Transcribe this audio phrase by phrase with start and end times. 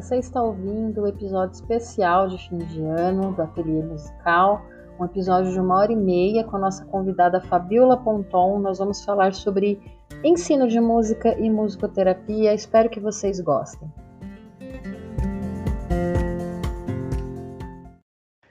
[0.00, 4.64] Você está ouvindo o episódio especial de fim de ano do Ateliê Musical,
[4.96, 8.60] um episódio de uma hora e meia com a nossa convidada Fabiola Ponton.
[8.60, 9.76] Nós vamos falar sobre
[10.22, 12.54] ensino de música e musicoterapia.
[12.54, 13.92] Espero que vocês gostem.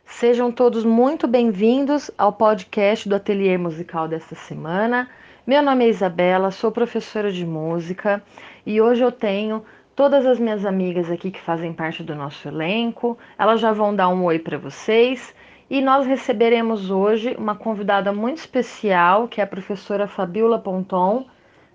[0.04, 5.10] Sejam todos muito bem-vindos ao podcast do Ateliê Musical desta semana.
[5.46, 8.22] Meu nome é Isabela, sou professora de música
[8.66, 9.64] e hoje eu tenho
[9.98, 13.18] todas as minhas amigas aqui que fazem parte do nosso elenco.
[13.36, 15.34] Elas já vão dar um oi para vocês
[15.72, 21.26] e nós receberemos hoje uma convidada muito especial, que é a professora Fabiola Ponton,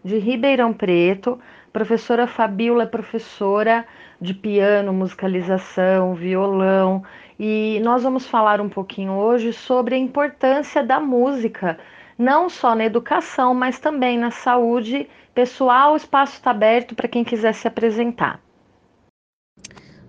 [0.05, 1.41] de Ribeirão Preto.
[1.73, 3.85] Professora Fabiola é professora
[4.21, 7.03] de piano, musicalização, violão,
[7.41, 11.77] e nós vamos falar um pouquinho hoje sobre a importância da música
[12.19, 15.93] não só na educação, mas também na saúde pessoal.
[15.93, 18.43] O espaço está aberto para quem quiser se apresentar.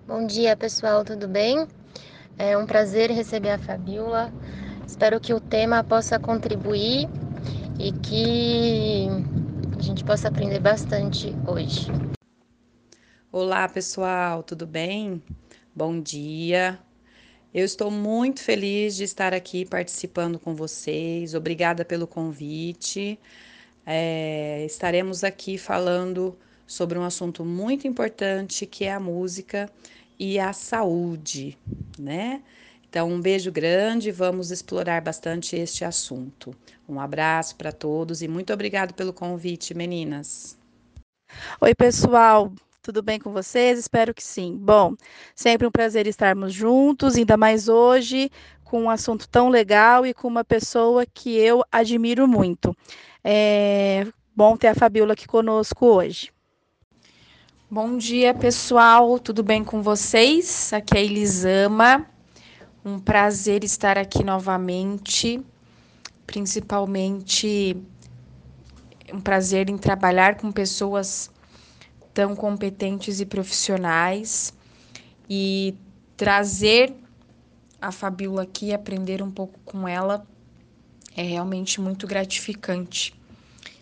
[0.06, 1.66] Bom dia, pessoal, tudo bem?
[2.36, 4.32] É um prazer receber a Fabiola.
[4.86, 7.08] Espero que o tema possa contribuir
[7.78, 9.08] e que
[9.78, 11.88] a gente possa aprender bastante hoje.
[13.32, 15.22] Olá, pessoal, tudo bem?
[15.74, 16.78] Bom dia.
[17.52, 21.34] Eu estou muito feliz de estar aqui participando com vocês.
[21.34, 23.18] Obrigada pelo convite.
[23.86, 29.70] É, estaremos aqui falando sobre um assunto muito importante que é a música
[30.18, 31.58] e a saúde,
[31.98, 32.42] né?
[32.88, 36.54] Então, um beijo grande, vamos explorar bastante este assunto.
[36.88, 40.56] Um abraço para todos e muito obrigado pelo convite, meninas.
[41.60, 42.52] Oi, pessoal.
[42.80, 43.78] Tudo bem com vocês?
[43.78, 44.56] Espero que sim.
[44.56, 44.94] Bom,
[45.34, 48.30] sempre um prazer estarmos juntos, ainda mais hoje,
[48.62, 52.76] com um assunto tão legal e com uma pessoa que eu admiro muito.
[53.26, 56.30] É bom ter a Fabiola aqui conosco hoje.
[57.70, 59.18] Bom dia, pessoal.
[59.18, 60.70] Tudo bem com vocês?
[60.74, 62.06] Aqui é a Elisama.
[62.84, 65.42] Um prazer estar aqui novamente,
[66.26, 67.74] principalmente
[69.10, 71.30] um prazer em trabalhar com pessoas
[72.12, 74.52] tão competentes e profissionais
[75.30, 75.74] e
[76.14, 76.94] trazer
[77.80, 80.26] a Fabiola aqui, aprender um pouco com ela,
[81.16, 83.14] é realmente muito gratificante.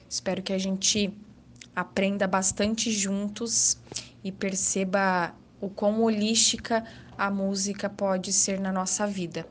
[0.09, 1.13] Espero que a gente
[1.75, 3.79] aprenda bastante juntos
[4.23, 6.85] e perceba o quão holística
[7.17, 9.47] a música pode ser na nossa vida.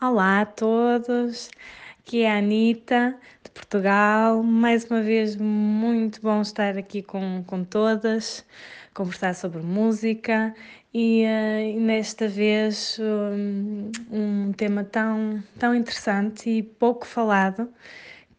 [0.00, 1.50] Olá a todos,
[1.98, 4.42] aqui é a Anitta, de Portugal.
[4.42, 8.46] Mais uma vez, muito bom estar aqui com, com todas,
[8.94, 10.54] conversar sobre música
[10.92, 17.68] e, uh, nesta vez um, um tema tão, tão interessante e pouco falado,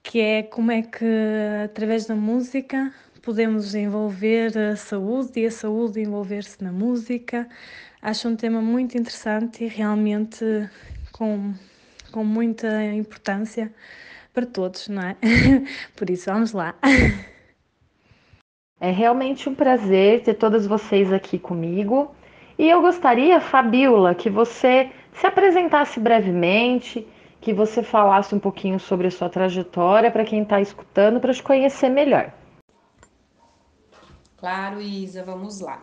[0.04, 1.06] que é como é que
[1.64, 7.48] através da música podemos envolver a saúde e a saúde envolver-se na música.
[8.02, 10.44] Acho um tema muito interessante e realmente
[11.12, 11.54] com
[12.12, 13.74] com muita importância
[14.34, 15.16] para todos, não é?
[15.96, 16.76] Por isso, vamos lá.
[18.80, 22.14] É realmente um prazer ter todas vocês aqui comigo.
[22.62, 27.08] E eu gostaria, Fabiola, que você se apresentasse brevemente,
[27.42, 31.42] que você falasse um pouquinho sobre a sua trajetória para quem está escutando, para te
[31.42, 32.32] conhecer melhor.
[34.38, 35.82] Claro, Isa, vamos lá.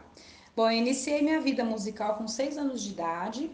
[0.55, 3.51] Bom, eu iniciei minha vida musical com seis anos de idade,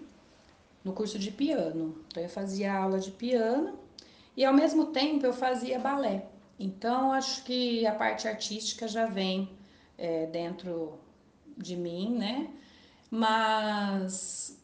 [0.84, 1.96] no curso de piano.
[2.08, 3.78] Então eu fazia aula de piano
[4.36, 6.26] e ao mesmo tempo eu fazia balé.
[6.60, 9.48] Então acho que a parte artística já vem
[9.96, 10.98] é, dentro
[11.56, 12.50] de mim, né?
[13.14, 14.58] Mas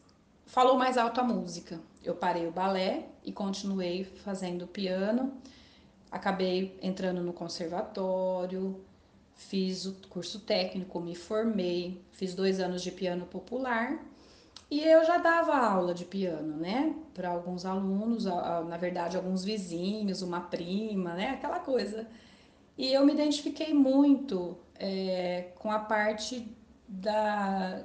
[0.45, 1.79] falou mais alto a música.
[2.03, 5.33] Eu parei o balé e continuei fazendo piano.
[6.11, 8.83] Acabei entrando no conservatório,
[9.35, 14.03] fiz o curso técnico, me formei, fiz dois anos de piano popular
[14.69, 20.21] e eu já dava aula de piano, né, para alguns alunos, na verdade, alguns vizinhos,
[20.21, 22.05] uma prima, né, aquela coisa.
[22.77, 26.53] E eu me identifiquei muito é, com a parte
[26.85, 27.81] da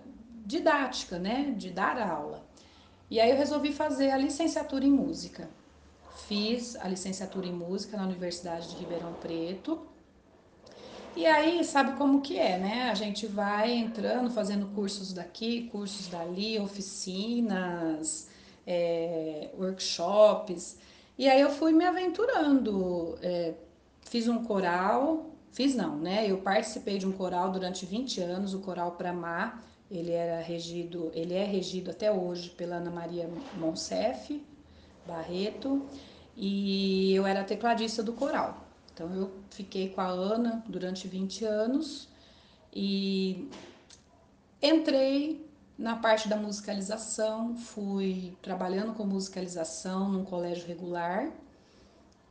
[0.47, 2.47] didática, né, de dar aula.
[3.11, 5.49] E aí eu resolvi fazer a licenciatura em música.
[6.27, 9.87] Fiz a licenciatura em música na Universidade de Ribeirão Preto
[11.17, 12.91] e aí, sabe como que é, né?
[12.91, 18.29] A gente vai entrando, fazendo cursos daqui, cursos dali, oficinas,
[18.67, 20.77] é, workshops.
[21.17, 23.19] E aí eu fui me aventurando.
[23.23, 23.55] É,
[24.03, 26.31] fiz um coral, fiz não, né?
[26.31, 29.65] Eu participei de um coral durante 20 anos, o Coral Pramar.
[29.91, 34.43] Ele era regido, ele é regido até hoje pela Ana Maria Monsef
[35.07, 35.87] Barreto,
[36.37, 38.67] e eu era tecladista do coral.
[38.93, 42.09] Então eu fiquei com a Ana durante 20 anos
[42.75, 43.49] e
[44.61, 45.47] entrei
[45.79, 51.31] na parte da musicalização, fui trabalhando com musicalização num colégio regular,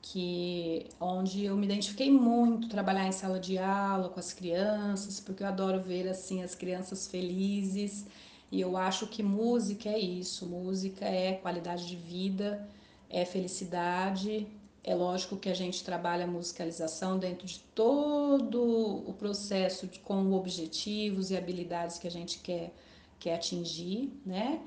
[0.08, 5.42] que onde eu me identifiquei muito trabalhar em sala de aula com as crianças, porque
[5.42, 8.06] eu adoro ver assim as crianças felizes,
[8.52, 12.68] e eu acho que música é isso, música é qualidade de vida,
[13.10, 14.48] é felicidade.
[14.84, 18.62] É lógico que a gente trabalha a musicalização dentro de todo
[19.08, 22.72] o processo de, com objetivos e habilidades que a gente quer,
[23.20, 24.62] quer atingir, né?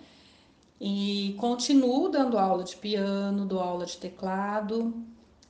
[0.81, 4.93] E continuo dando aula de piano, dou aula de teclado,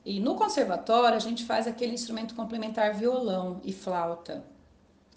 [0.08, 4.42] e no conservatório a gente faz aquele instrumento complementar violão e flauta.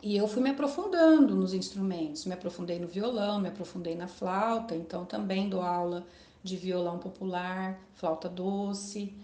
[0.03, 4.75] E eu fui me aprofundando nos instrumentos, me aprofundei no violão, me aprofundei na flauta,
[4.75, 6.05] então também dou aula
[6.43, 9.15] de violão popular, flauta doce.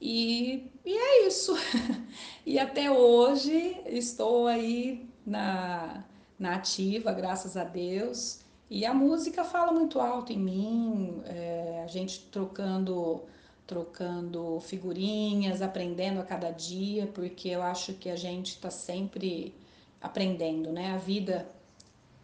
[0.00, 1.54] E, e é isso.
[2.46, 6.04] e até hoje estou aí na,
[6.38, 8.40] na ativa, graças a Deus.
[8.70, 13.26] E a música fala muito alto em mim, é, a gente trocando
[13.66, 19.54] trocando figurinhas, aprendendo a cada dia, porque eu acho que a gente está sempre
[20.00, 20.92] aprendendo, né?
[20.92, 21.48] A vida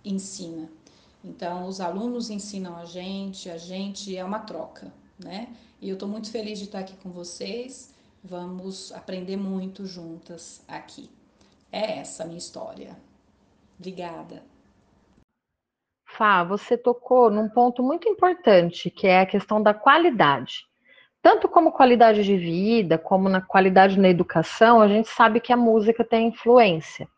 [0.04, 0.68] ensina.
[1.24, 5.54] Então, os alunos ensinam a gente, a gente é uma troca, né?
[5.80, 7.94] E eu estou muito feliz de estar aqui com vocês.
[8.22, 11.08] Vamos aprender muito juntas aqui.
[11.70, 12.96] É essa a minha história.
[13.78, 14.42] Obrigada.
[16.04, 20.68] Fá, você tocou num ponto muito importante, que é a questão da qualidade
[21.22, 25.56] tanto como qualidade de vida, como na qualidade na educação, a gente sabe que a
[25.56, 27.08] música tem influência.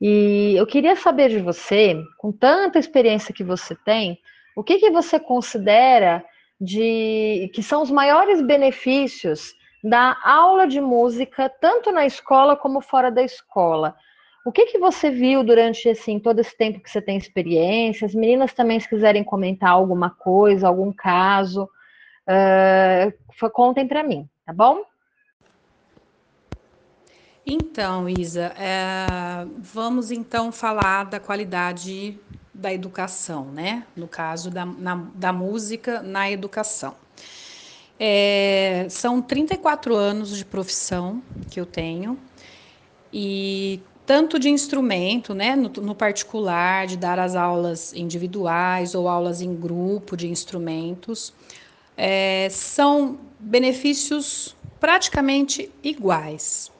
[0.00, 4.18] E eu queria saber de você, com tanta experiência que você tem,
[4.56, 6.24] o que, que você considera
[6.60, 13.10] de que são os maiores benefícios da aula de música, tanto na escola como fora
[13.10, 13.94] da escola?
[14.46, 18.06] O que, que você viu durante assim, todo esse tempo que você tem experiência?
[18.06, 21.68] As meninas também, se quiserem comentar alguma coisa, algum caso,
[22.28, 24.84] uh, contem para mim, tá bom?
[27.50, 32.18] Então, Isa, é, vamos então falar da qualidade
[32.52, 33.86] da educação, né?
[33.96, 36.94] No caso da, na, da música na educação.
[37.98, 42.18] É, são 34 anos de profissão que eu tenho
[43.12, 49.40] e tanto de instrumento, né, no, no, particular, de dar as aulas individuais ou aulas
[49.40, 51.32] em grupo de instrumentos,
[51.98, 56.70] é, são benefícios praticamente iguais.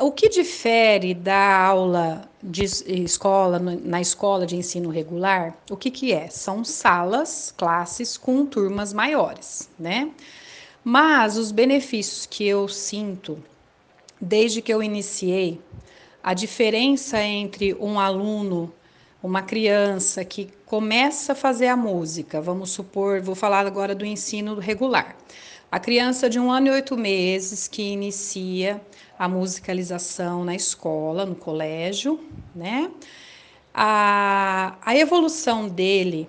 [0.00, 6.14] O que difere da aula de escola, na escola de ensino regular, o que, que
[6.14, 6.28] é?
[6.28, 10.10] São salas, classes com turmas maiores, né?
[10.82, 13.40] Mas os benefícios que eu sinto
[14.18, 15.60] desde que eu iniciei,
[16.22, 18.72] a diferença entre um aluno
[19.22, 24.58] uma criança que começa a fazer a música, vamos supor, vou falar agora do ensino
[24.58, 25.16] regular.
[25.70, 28.80] A criança de um ano e oito meses que inicia
[29.18, 32.20] a musicalização na escola, no colégio,
[32.54, 32.90] né?
[33.72, 36.28] A, a evolução dele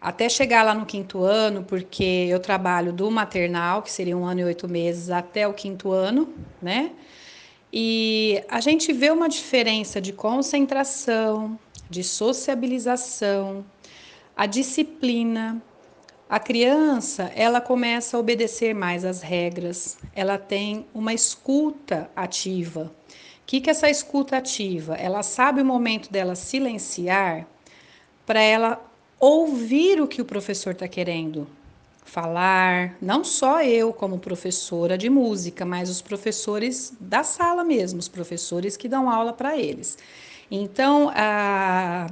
[0.00, 4.40] até chegar lá no quinto ano, porque eu trabalho do maternal, que seria um ano
[4.40, 6.92] e oito meses, até o quinto ano, né?
[7.72, 11.58] E a gente vê uma diferença de concentração,
[11.88, 13.64] de sociabilização,
[14.36, 15.62] a disciplina.
[16.30, 22.82] A criança, ela começa a obedecer mais às regras, ela tem uma escuta ativa.
[22.82, 24.94] O que, que é essa escuta ativa?
[24.94, 27.46] Ela sabe o momento dela silenciar
[28.26, 28.78] para ela
[29.18, 31.48] ouvir o que o professor está querendo
[32.04, 38.08] falar, não só eu como professora de música, mas os professores da sala mesmo, os
[38.08, 39.96] professores que dão aula para eles.
[40.50, 42.06] Então, a,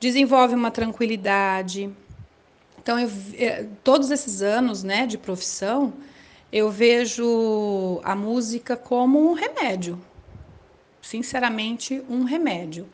[0.00, 1.90] desenvolve uma tranquilidade.
[2.78, 5.92] Então, eu, é, todos esses anos né, de profissão,
[6.52, 10.00] eu vejo a música como um remédio.
[11.02, 12.86] Sinceramente, um remédio.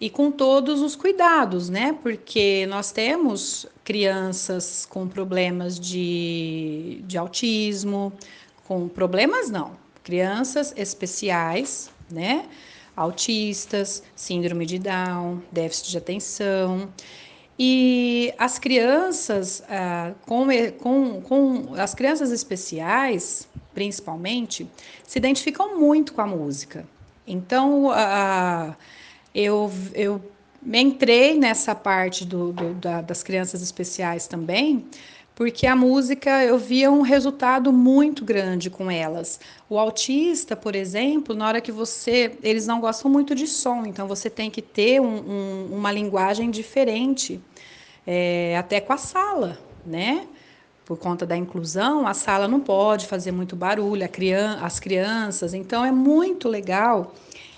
[0.00, 1.96] E com todos os cuidados, né?
[2.02, 8.12] Porque nós temos crianças com problemas de, de autismo,
[8.64, 9.72] com problemas não,
[10.04, 12.46] crianças especiais, né?
[12.98, 16.88] Autistas, síndrome de Down, déficit de atenção.
[17.58, 20.46] E as crianças, ah, com,
[20.78, 24.68] com, com as crianças especiais, principalmente,
[25.06, 26.86] se identificam muito com a música.
[27.26, 28.76] Então, ah,
[29.34, 30.20] eu, eu
[30.66, 34.86] entrei nessa parte do, do, da, das crianças especiais também,
[35.38, 39.38] porque a música eu via um resultado muito grande com elas.
[39.70, 42.36] O autista, por exemplo, na hora que você.
[42.42, 46.50] Eles não gostam muito de som, então você tem que ter um, um, uma linguagem
[46.50, 47.40] diferente,
[48.04, 50.26] é, até com a sala, né?
[50.84, 54.04] Por conta da inclusão, a sala não pode fazer muito barulho,
[54.60, 57.14] as crianças, então é muito legal.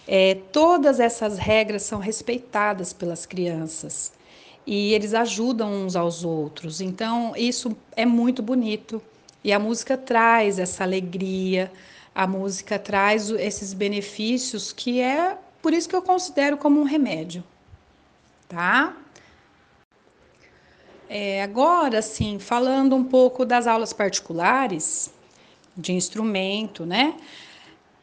[0.07, 4.20] É, todas essas regras são respeitadas pelas crianças
[4.71, 6.81] e eles ajudam uns aos outros.
[6.81, 9.03] Então, isso é muito bonito.
[9.43, 11.73] E a música traz essa alegria,
[12.15, 17.43] a música traz esses benefícios que é por isso que eu considero como um remédio,
[18.49, 18.97] tá?
[21.09, 25.13] É, agora, sim, falando um pouco das aulas particulares
[25.77, 27.17] de instrumento, né?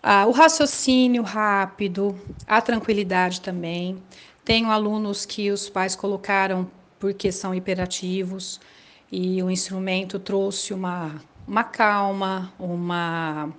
[0.04, 4.04] Ah, o raciocínio rápido, a tranquilidade também.
[4.48, 8.62] Tenho alunos que os pais colocaram porque são hiperativos
[9.12, 13.54] e o instrumento trouxe uma, uma calma, uma.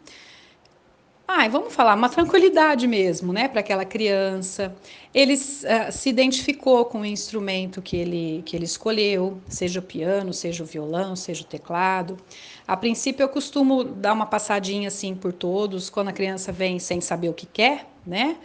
[1.29, 4.75] Ai, vamos falar, uma tranquilidade mesmo, né, para aquela criança.
[5.13, 10.33] Ele uh, se identificou com o instrumento que ele, que ele escolheu, seja o piano,
[10.33, 12.17] seja o violão, seja o teclado.
[12.67, 16.99] A princípio, eu costumo dar uma passadinha assim por todos, quando a criança vem sem
[16.99, 18.39] saber o que quer, né?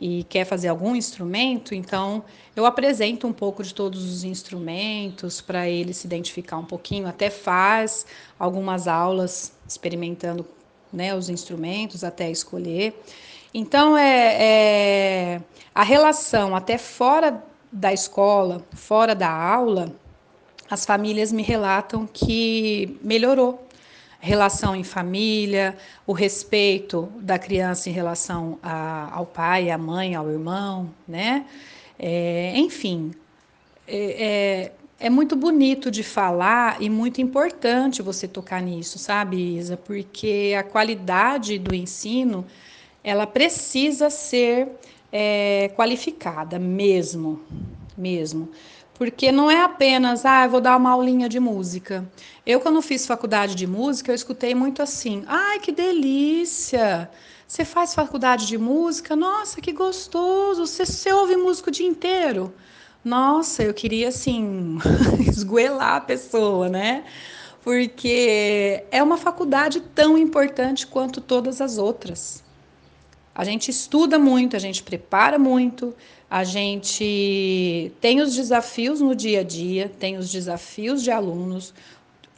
[0.00, 2.24] E quer fazer algum instrumento, então
[2.54, 7.30] eu apresento um pouco de todos os instrumentos para ele se identificar um pouquinho, até
[7.30, 8.06] faz
[8.38, 10.46] algumas aulas experimentando
[10.92, 12.98] né, os instrumentos até escolher.
[13.52, 15.42] Então é, é
[15.74, 19.92] a relação até fora da escola, fora da aula,
[20.70, 23.65] as famílias me relatam que melhorou
[24.26, 30.28] relação em família, o respeito da criança em relação a, ao pai, à mãe, ao
[30.28, 31.46] irmão, né?
[31.98, 33.12] É, enfim,
[33.86, 39.76] é, é, é, muito bonito de falar e muito importante você tocar nisso, sabe, Isa?
[39.76, 42.44] Porque a qualidade do ensino
[43.04, 44.68] ela precisa ser
[45.12, 47.40] é, qualificada mesmo,
[47.96, 48.50] mesmo.
[48.96, 52.08] Porque não é apenas, ah, vou dar uma aulinha de música.
[52.46, 57.10] Eu, quando fiz faculdade de música, eu escutei muito assim: ai, que delícia!
[57.46, 59.14] Você faz faculdade de música?
[59.14, 60.66] Nossa, que gostoso!
[60.66, 62.54] Você, você ouve música o dia inteiro?
[63.04, 64.78] Nossa, eu queria, assim,
[65.28, 67.04] esgoelar a pessoa, né?
[67.62, 72.42] Porque é uma faculdade tão importante quanto todas as outras.
[73.34, 75.94] A gente estuda muito, a gente prepara muito,
[76.30, 81.72] a gente tem os desafios no dia a dia, tem os desafios de alunos,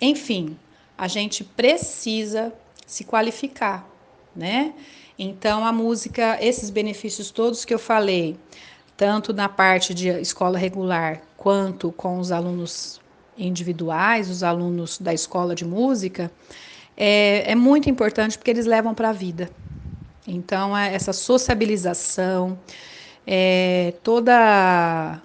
[0.00, 0.56] enfim,
[0.96, 2.52] a gente precisa
[2.86, 3.88] se qualificar,
[4.34, 4.74] né?
[5.18, 8.36] Então, a música, esses benefícios todos que eu falei,
[8.96, 13.00] tanto na parte de escola regular quanto com os alunos
[13.36, 16.30] individuais, os alunos da escola de música,
[16.96, 19.50] é, é muito importante porque eles levam para a vida.
[20.26, 22.58] Então, é essa sociabilização,
[23.30, 25.20] é, toda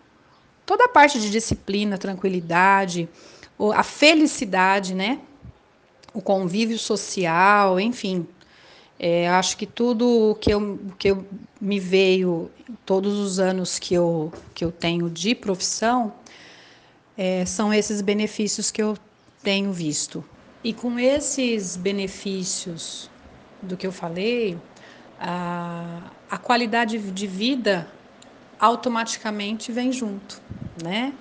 [0.65, 3.07] toda a parte de disciplina, tranquilidade,
[3.73, 5.21] a felicidade, né?
[6.13, 8.27] O convívio social, enfim.
[8.99, 11.25] É, acho que tudo que eu, que eu
[11.61, 12.51] me veio
[12.85, 16.13] todos os anos que eu, que eu tenho de profissão
[17.17, 18.97] é, são esses benefícios que eu
[19.41, 20.23] tenho visto.
[20.63, 23.09] E com esses benefícios
[23.61, 24.57] do que eu falei,
[25.23, 27.87] a, qualidade de vida
[28.59, 30.41] automaticamente vem junto,
[30.83, 31.13] né?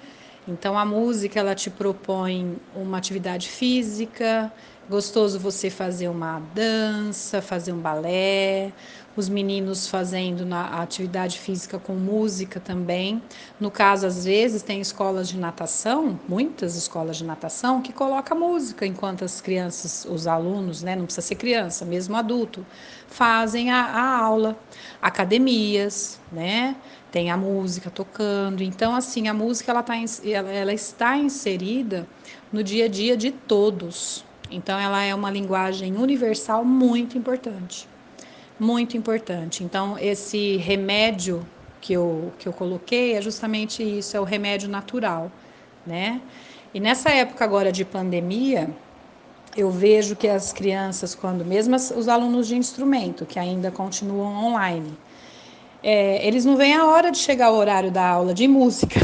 [0.47, 4.53] Então a música ela te propõe uma atividade física,
[4.91, 8.73] gostoso você fazer uma dança, fazer um balé,
[9.17, 13.23] os meninos fazendo na atividade física com música também.
[13.61, 18.85] No caso, às vezes, tem escolas de natação, muitas escolas de natação, que coloca música
[18.87, 22.67] enquanto as crianças, os alunos, né, não precisa ser criança, mesmo adulto,
[23.07, 24.59] fazem a, a aula.
[25.01, 26.75] Academias, né?
[27.13, 28.63] Tem a música tocando.
[28.63, 32.09] Então, assim, a música ela, tá, ela, ela está inserida
[32.53, 34.25] no dia a dia de todos.
[34.51, 37.87] Então, ela é uma linguagem universal muito importante
[38.63, 39.65] muito importante.
[39.65, 41.45] Então, esse remédio
[41.81, 45.31] que eu, que eu coloquei é justamente isso, é o remédio natural,
[45.85, 46.21] né?
[46.73, 48.71] E nessa época agora de pandemia,
[49.57, 54.97] eu vejo que as crianças, quando mesmo os alunos de instrumento, que ainda continuam online,
[55.83, 59.01] é, eles não veem a hora de chegar o horário da aula de música,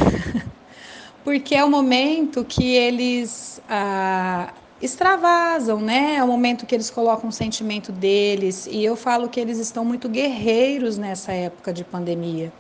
[1.25, 6.17] porque é o momento que eles ah, extravasam, né?
[6.17, 8.69] É o momento que eles colocam o sentimento deles.
[8.71, 12.53] E eu falo que eles estão muito guerreiros nessa época de pandemia,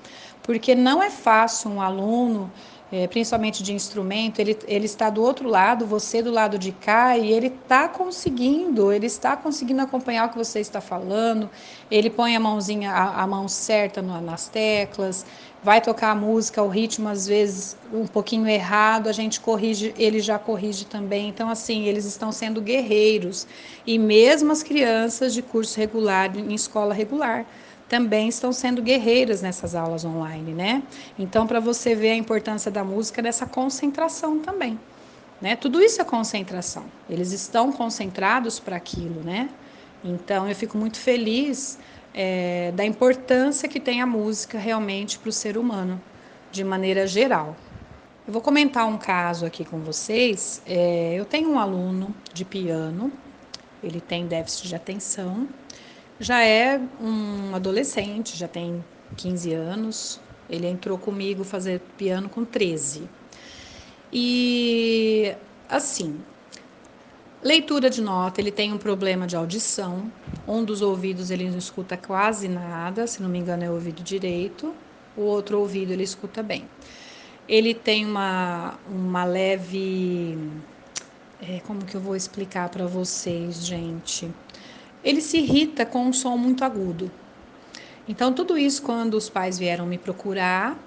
[0.42, 2.50] porque não é fácil um aluno
[2.90, 7.18] é, principalmente de instrumento, ele, ele está do outro lado, você do lado de cá,
[7.18, 11.50] e ele está conseguindo, ele está conseguindo acompanhar o que você está falando,
[11.90, 15.26] ele põe a mãozinha, a, a mão certa no, nas teclas,
[15.62, 20.20] vai tocar a música, o ritmo às vezes um pouquinho errado, a gente corrige, ele
[20.20, 21.28] já corrige também.
[21.28, 23.46] Então, assim, eles estão sendo guerreiros.
[23.86, 27.44] E mesmo as crianças de curso regular, em escola regular,
[27.88, 30.82] também estão sendo guerreiras nessas aulas online, né?
[31.18, 34.78] Então, para você ver a importância da música, dessa concentração também,
[35.40, 35.56] né?
[35.56, 36.84] Tudo isso é concentração.
[37.08, 39.48] Eles estão concentrados para aquilo, né?
[40.04, 41.78] Então, eu fico muito feliz
[42.14, 46.00] é, da importância que tem a música realmente para o ser humano,
[46.52, 47.56] de maneira geral.
[48.26, 50.60] Eu vou comentar um caso aqui com vocês.
[50.66, 53.10] É, eu tenho um aluno de piano,
[53.82, 55.48] ele tem déficit de atenção
[56.20, 58.84] já é um adolescente, já tem
[59.16, 60.20] 15 anos.
[60.48, 63.08] Ele entrou comigo fazer piano com 13.
[64.12, 65.34] E
[65.68, 66.18] assim,
[67.42, 70.10] leitura de nota, ele tem um problema de audição.
[70.46, 74.02] Um dos ouvidos ele não escuta quase nada, se não me engano é o ouvido
[74.02, 74.74] direito.
[75.16, 76.68] O outro ouvido ele escuta bem.
[77.48, 80.38] Ele tem uma, uma leve.
[81.40, 84.28] É, como que eu vou explicar para vocês, gente?
[85.04, 87.10] Ele se irrita com um som muito agudo.
[88.08, 90.78] Então, tudo isso, quando os pais vieram me procurar,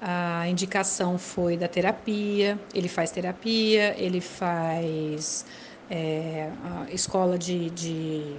[0.00, 2.58] a indicação foi da terapia.
[2.74, 5.46] Ele faz terapia, ele faz
[5.90, 6.50] é,
[6.92, 8.36] escola de, de,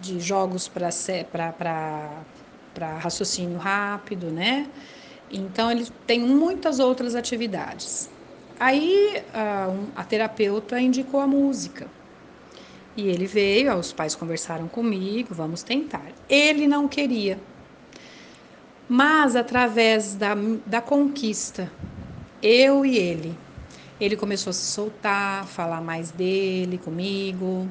[0.00, 0.92] de jogos para
[2.98, 4.68] raciocínio rápido, né?
[5.30, 8.10] Então, ele tem muitas outras atividades.
[8.58, 11.88] Aí, a, a terapeuta indicou a música.
[13.00, 16.04] E ele veio, os pais conversaram comigo, vamos tentar.
[16.28, 17.38] Ele não queria.
[18.86, 20.34] Mas através da,
[20.66, 21.72] da conquista,
[22.42, 23.34] eu e ele,
[23.98, 27.66] ele começou a se soltar, falar mais dele comigo,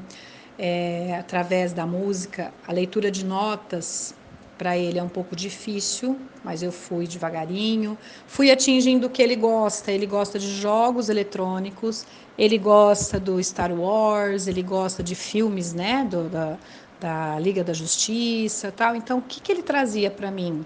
[0.57, 4.15] é, através da música, a leitura de notas
[4.59, 7.97] para ele é um pouco difícil, mas eu fui devagarinho,
[8.27, 9.89] fui atingindo o que ele gosta.
[9.89, 12.05] Ele gosta de jogos eletrônicos,
[12.37, 16.57] ele gosta do Star Wars, ele gosta de filmes, né, do, da,
[16.99, 18.97] da Liga da Justiça, tal.
[18.97, 20.65] Então, o que, que ele trazia para mim?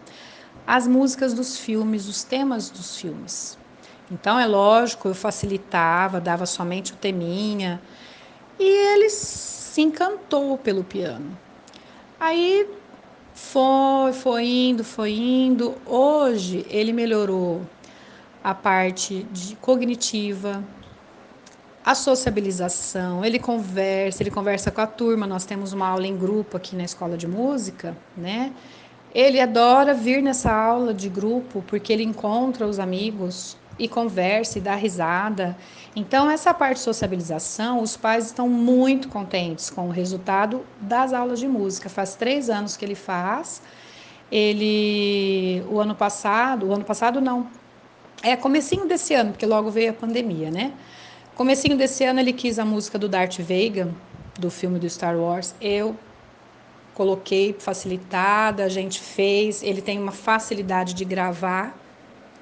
[0.65, 3.59] As músicas dos filmes, os temas dos filmes.
[4.11, 7.79] Então, é lógico, eu facilitava, dava somente o teminha,
[8.59, 11.37] e ele se encantou pelo piano.
[12.19, 12.67] Aí
[13.33, 15.75] foi, foi indo, foi indo.
[15.85, 17.61] Hoje ele melhorou
[18.43, 20.63] a parte de cognitiva,
[21.85, 25.25] a sociabilização, ele conversa, ele conversa com a turma.
[25.25, 28.53] Nós temos uma aula em grupo aqui na escola de música, né?
[29.13, 34.61] Ele adora vir nessa aula de grupo porque ele encontra os amigos e conversa e
[34.61, 35.57] dá risada.
[35.95, 41.39] Então, essa parte de sociabilização, os pais estão muito contentes com o resultado das aulas
[41.39, 41.87] de música.
[41.87, 43.61] Faz três anos que ele faz.
[44.31, 47.47] Ele, o ano passado, o ano passado não,
[48.23, 50.73] é comecinho desse ano, porque logo veio a pandemia, né?
[51.35, 53.87] Comecinho desse ano ele quis a música do Darth Vader,
[54.39, 55.53] do filme do Star Wars.
[55.61, 55.95] Eu
[56.95, 59.61] coloquei facilitada, a gente fez.
[59.61, 61.77] Ele tem uma facilidade de gravar,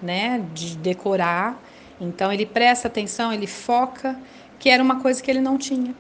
[0.01, 0.45] né?
[0.53, 1.61] De decorar.
[2.01, 4.19] Então ele presta atenção, ele foca,
[4.59, 5.95] que era uma coisa que ele não tinha.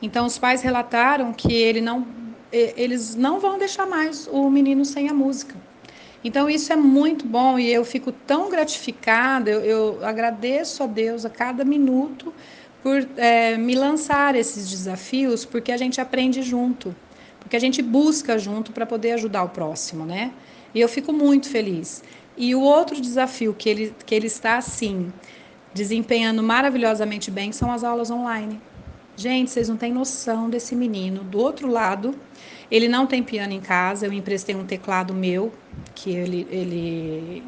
[0.00, 2.06] Então os pais relataram que ele não,
[2.50, 5.54] eles não vão deixar mais o menino sem a música.
[6.24, 11.26] Então isso é muito bom e eu fico tão gratificada, eu, eu agradeço a Deus
[11.26, 12.32] a cada minuto
[12.82, 16.94] por é, me lançar esses desafios, porque a gente aprende junto,
[17.38, 20.32] porque a gente busca junto para poder ajudar o próximo, né?
[20.74, 22.02] E eu fico muito feliz.
[22.36, 25.12] E o outro desafio que ele, que ele está assim,
[25.74, 28.60] desempenhando maravilhosamente bem, são as aulas online.
[29.16, 31.22] Gente, vocês não têm noção desse menino.
[31.22, 32.14] Do outro lado,
[32.70, 35.52] ele não tem piano em casa, eu emprestei um teclado meu,
[35.94, 37.42] que ele, ele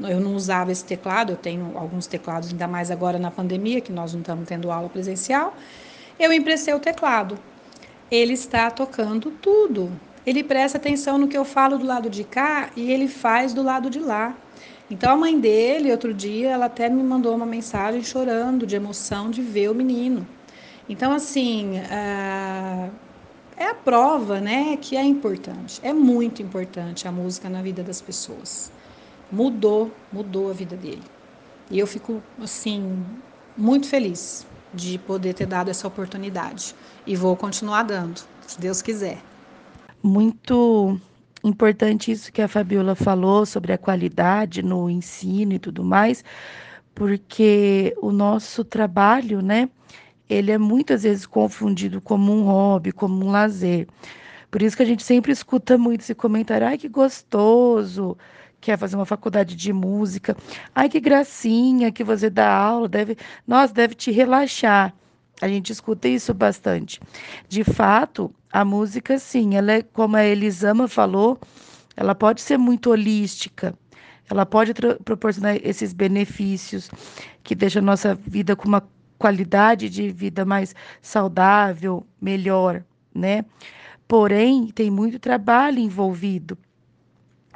[0.00, 3.92] eu não usava esse teclado, eu tenho alguns teclados, ainda mais agora na pandemia, que
[3.92, 5.54] nós não estamos tendo aula presencial.
[6.18, 7.38] Eu emprestei o teclado.
[8.10, 9.90] Ele está tocando tudo.
[10.24, 13.62] Ele presta atenção no que eu falo do lado de cá e ele faz do
[13.62, 14.34] lado de lá.
[14.92, 19.30] Então a mãe dele, outro dia, ela até me mandou uma mensagem chorando de emoção
[19.30, 20.26] de ver o menino.
[20.86, 22.92] Então assim, uh,
[23.56, 25.80] é a prova, né, que é importante.
[25.82, 28.70] É muito importante a música na vida das pessoas.
[29.30, 31.04] Mudou, mudou a vida dele.
[31.70, 33.02] E eu fico assim
[33.56, 36.74] muito feliz de poder ter dado essa oportunidade
[37.06, 39.16] e vou continuar dando, se Deus quiser
[40.02, 41.00] muito
[41.44, 46.24] importante isso que a Fabiola falou sobre a qualidade no ensino e tudo mais,
[46.94, 49.68] porque o nosso trabalho, né,
[50.28, 53.86] ele é muitas vezes confundido como um hobby, como um lazer.
[54.50, 58.16] Por isso que a gente sempre escuta muito esse comentário: ai, que gostoso,
[58.60, 60.36] quer fazer uma faculdade de música,
[60.74, 64.94] ai, que gracinha que você dá aula, deve, nossa, deve te relaxar.
[65.40, 67.00] A gente escuta isso bastante.
[67.48, 71.40] De fato, a música, sim, ela é, como a Elisama falou,
[71.96, 73.74] ela pode ser muito holística,
[74.30, 74.72] ela pode
[75.04, 76.90] proporcionar esses benefícios
[77.42, 78.86] que deixam a nossa vida com uma
[79.18, 82.84] qualidade de vida mais saudável, melhor,
[83.14, 83.44] né?
[84.06, 86.58] Porém, tem muito trabalho envolvido.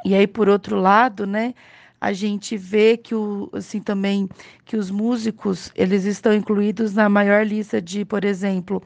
[0.05, 1.55] E aí, por outro lado, né,
[2.01, 4.29] a gente vê que o, assim também
[4.65, 8.83] que os músicos eles estão incluídos na maior lista de, por exemplo,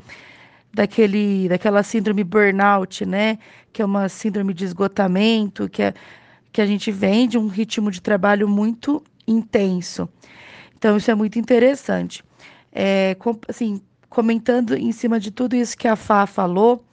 [0.73, 3.39] daquele daquela síndrome burnout, né,
[3.73, 5.95] que é uma síndrome de esgotamento, que é
[6.53, 10.09] que a gente vem de um ritmo de trabalho muito intenso.
[10.77, 12.25] Então isso é muito interessante.
[12.73, 16.85] É, com, assim, comentando em cima de tudo isso que a Fá falou,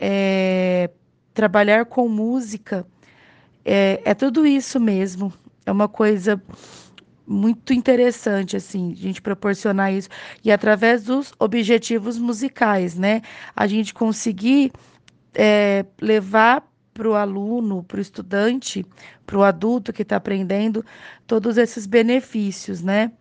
[0.00, 0.90] é,
[1.34, 2.86] trabalhar com música
[3.64, 5.32] é, é tudo isso mesmo.
[5.66, 6.42] É uma coisa
[7.28, 10.08] muito interessante, assim, a gente proporcionar isso.
[10.42, 13.20] E através dos objetivos musicais, né?
[13.54, 14.72] A gente conseguir
[15.34, 18.84] é, levar para o aluno, para o estudante,
[19.26, 20.84] para o adulto que está aprendendo,
[21.26, 23.12] todos esses benefícios, né?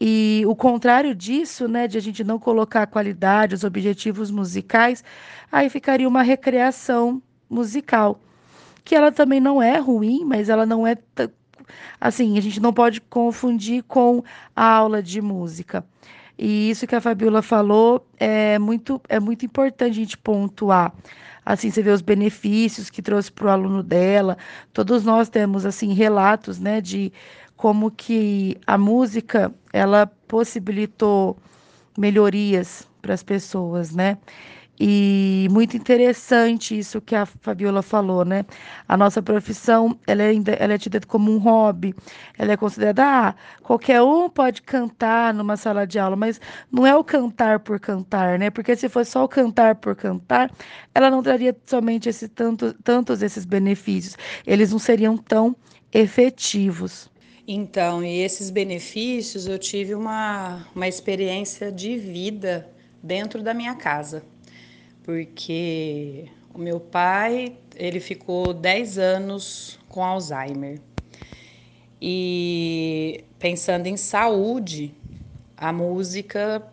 [0.00, 5.04] E o contrário disso, né, de a gente não colocar a qualidade, os objetivos musicais,
[5.50, 8.20] aí ficaria uma recreação musical
[8.84, 10.96] que ela também não é ruim, mas ela não é
[12.00, 14.22] assim, a gente não pode confundir com
[14.54, 15.84] a aula de música.
[16.38, 20.92] E isso que a Fabiola falou é muito é muito importante a gente pontuar.
[21.46, 24.36] Assim, você vê os benefícios que trouxe para o aluno dela.
[24.72, 27.12] Todos nós temos assim relatos, né, de
[27.56, 31.36] como que a música ela possibilitou
[31.96, 34.18] melhorias para as pessoas, né?
[34.78, 38.44] E muito interessante isso que a Fabiola falou, né?
[38.88, 41.94] A nossa profissão, ela é, ela é tida como um hobby,
[42.36, 46.40] ela é considerada, ah, qualquer um pode cantar numa sala de aula, mas
[46.72, 48.50] não é o cantar por cantar, né?
[48.50, 50.50] Porque se fosse só o cantar por cantar,
[50.92, 55.54] ela não traria somente esse tanto, tantos esses benefícios, eles não seriam tão
[55.92, 57.08] efetivos.
[57.46, 62.68] Então, e esses benefícios eu tive uma, uma experiência de vida
[63.02, 64.33] dentro da minha casa
[65.04, 70.80] porque o meu pai, ele ficou 10 anos com Alzheimer.
[72.00, 74.94] E pensando em saúde,
[75.56, 76.66] a música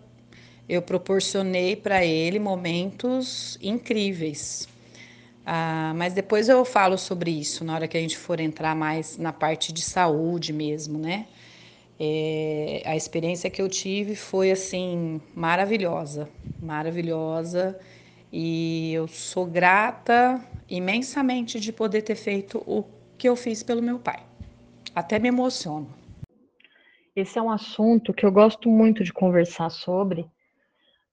[0.68, 4.68] eu proporcionei para ele momentos incríveis.
[5.46, 9.18] Ah, mas depois eu falo sobre isso na hora que a gente for entrar mais
[9.18, 11.28] na parte de saúde mesmo, né?
[12.00, 16.30] É, a experiência que eu tive foi assim maravilhosa,
[16.62, 17.78] maravilhosa
[18.32, 22.86] e eu sou grata imensamente de poder ter feito o
[23.18, 24.24] que eu fiz pelo meu pai.
[24.96, 25.90] Até me emociono.
[27.16, 30.26] Esse é um assunto que eu gosto muito de conversar sobre,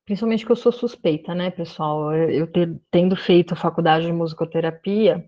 [0.06, 2.14] principalmente que eu sou suspeita, né, pessoal?
[2.14, 2.48] Eu
[2.90, 5.24] tendo feito a faculdade de musicoterapia,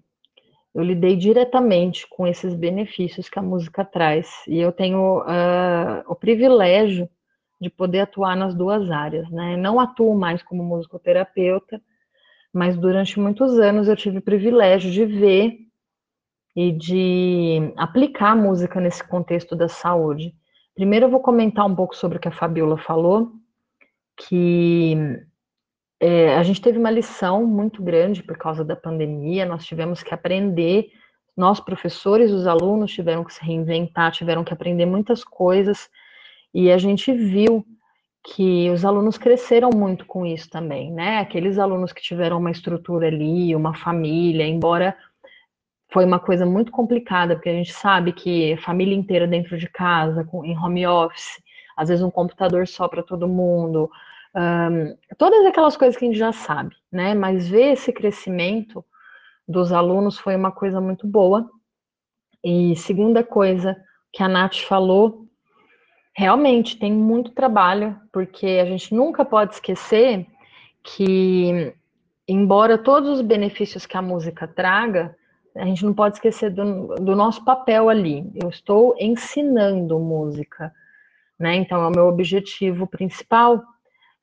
[0.72, 4.28] eu lidei diretamente com esses benefícios que a música traz.
[4.46, 7.08] E eu tenho uh, o privilégio
[7.60, 9.56] de poder atuar nas duas áreas, né?
[9.56, 11.80] Não atuo mais como musicoterapeuta,
[12.52, 15.58] mas durante muitos anos eu tive o privilégio de ver
[16.56, 20.34] e de aplicar música nesse contexto da saúde.
[20.74, 23.32] Primeiro eu vou comentar um pouco sobre o que a Fabiola falou,
[24.16, 24.96] que
[26.00, 30.14] é, a gente teve uma lição muito grande por causa da pandemia, nós tivemos que
[30.14, 30.90] aprender,
[31.36, 35.88] nós professores, os alunos tiveram que se reinventar, tiveram que aprender muitas coisas,
[36.54, 37.64] e a gente viu
[38.22, 41.18] que os alunos cresceram muito com isso também, né?
[41.18, 44.96] Aqueles alunos que tiveram uma estrutura ali, uma família, embora
[45.92, 50.24] foi uma coisa muito complicada, porque a gente sabe que família inteira dentro de casa,
[50.24, 51.42] com, em home office,
[51.76, 53.90] às vezes um computador só para todo mundo,
[54.34, 57.14] um, todas aquelas coisas que a gente já sabe, né?
[57.14, 58.84] Mas ver esse crescimento
[59.48, 61.50] dos alunos foi uma coisa muito boa.
[62.44, 63.76] E segunda coisa
[64.12, 65.26] que a Nath falou
[66.16, 70.26] realmente tem muito trabalho, porque a gente nunca pode esquecer
[70.82, 71.74] que,
[72.26, 75.16] embora todos os benefícios que a música traga,
[75.56, 78.30] a gente não pode esquecer do, do nosso papel ali.
[78.34, 80.72] Eu estou ensinando música,
[81.38, 81.56] né?
[81.56, 83.62] Então, é o meu objetivo principal.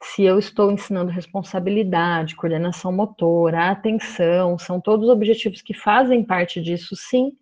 [0.02, 6.95] Se eu estou ensinando responsabilidade, coordenação motora, atenção, são todos objetivos que fazem parte disso,
[6.95, 7.34] sim,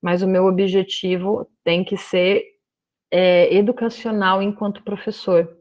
[0.00, 2.44] mas o meu objetivo tem que ser
[3.10, 5.56] é, educacional enquanto professor.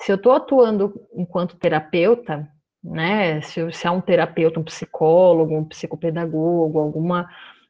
[0.00, 2.48] Se eu estou atuando enquanto terapeuta,
[2.82, 3.40] né?
[3.42, 7.28] Se, se há um terapeuta, um psicólogo, um psicopedagogo, alguma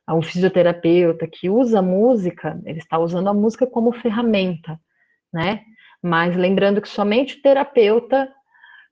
[0.09, 4.79] um fisioterapeuta que usa música, ele está usando a música como ferramenta,
[5.33, 5.62] né?
[6.03, 8.29] Mas lembrando que somente o terapeuta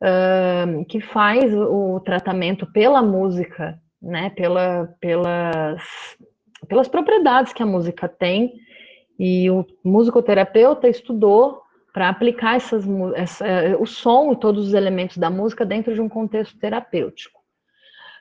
[0.02, 4.30] uh, que faz o tratamento pela música, né?
[4.30, 5.83] Pela, pelas,
[6.68, 8.52] pelas propriedades que a música tem,
[9.22, 11.61] e o musicoterapeuta estudou
[11.92, 13.44] para aplicar essas, essa,
[13.78, 17.38] o som e todos os elementos da música dentro de um contexto terapêutico.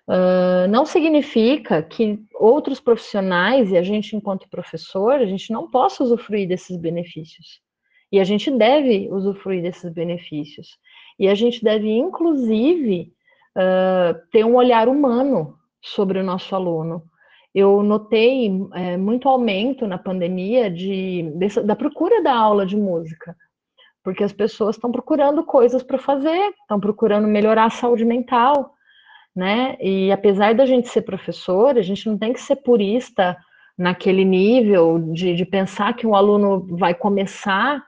[0.06, 6.04] Uh, não significa que outros profissionais e a gente, enquanto professor, a gente não possa
[6.04, 7.62] usufruir desses benefícios.
[8.12, 10.78] E a gente deve usufruir desses benefícios.
[11.18, 13.14] E a gente deve, inclusive,
[13.56, 17.04] uh, ter um olhar humano sobre o nosso aluno.
[17.54, 21.32] Eu notei é, muito aumento na pandemia de,
[21.66, 23.36] da procura da aula de música
[24.04, 28.74] porque as pessoas estão procurando coisas para fazer, estão procurando melhorar a saúde mental,
[29.36, 29.78] né?
[29.80, 33.38] E apesar da gente ser professor, a gente não tem que ser purista
[33.78, 37.84] naquele nível de, de pensar que um aluno vai começar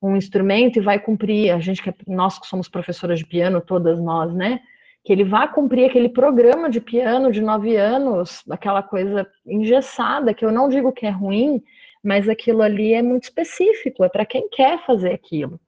[0.00, 3.60] um instrumento e vai cumprir, a gente que é, nós que somos professoras de piano,
[3.60, 4.60] todas nós, né?
[5.06, 10.44] Que ele vá cumprir aquele programa de piano de nove anos, aquela coisa engessada, que
[10.44, 11.62] eu não digo que é ruim,
[12.02, 15.60] mas aquilo ali é muito específico, é para quem quer fazer aquilo.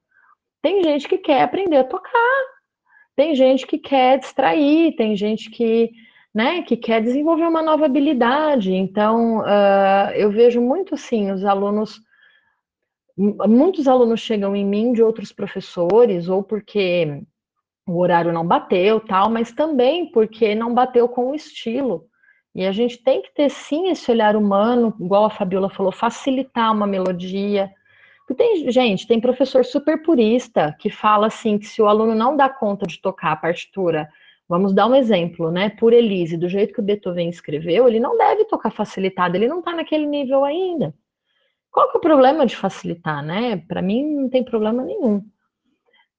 [0.61, 2.43] Tem gente que quer aprender a tocar,
[3.15, 5.89] tem gente que quer distrair, tem gente que,
[6.35, 8.73] né, que quer desenvolver uma nova habilidade.
[8.73, 12.01] Então, uh, eu vejo muito sim os alunos,
[13.17, 17.23] muitos alunos chegam em mim de outros professores, ou porque
[17.89, 22.05] o horário não bateu, tal, mas também porque não bateu com o estilo.
[22.53, 26.71] E a gente tem que ter sim esse olhar humano, igual a Fabiola falou, facilitar
[26.71, 27.69] uma melodia.
[28.37, 32.47] Tem, gente, tem professor super purista que fala assim que se o aluno não dá
[32.47, 34.07] conta de tocar a partitura,
[34.47, 35.69] vamos dar um exemplo, né?
[35.69, 39.59] Por Elise, do jeito que o Beethoven escreveu, ele não deve tocar facilitado, ele não
[39.59, 40.93] está naquele nível ainda.
[41.71, 43.57] Qual que é o problema de facilitar, né?
[43.67, 45.23] Para mim não tem problema nenhum.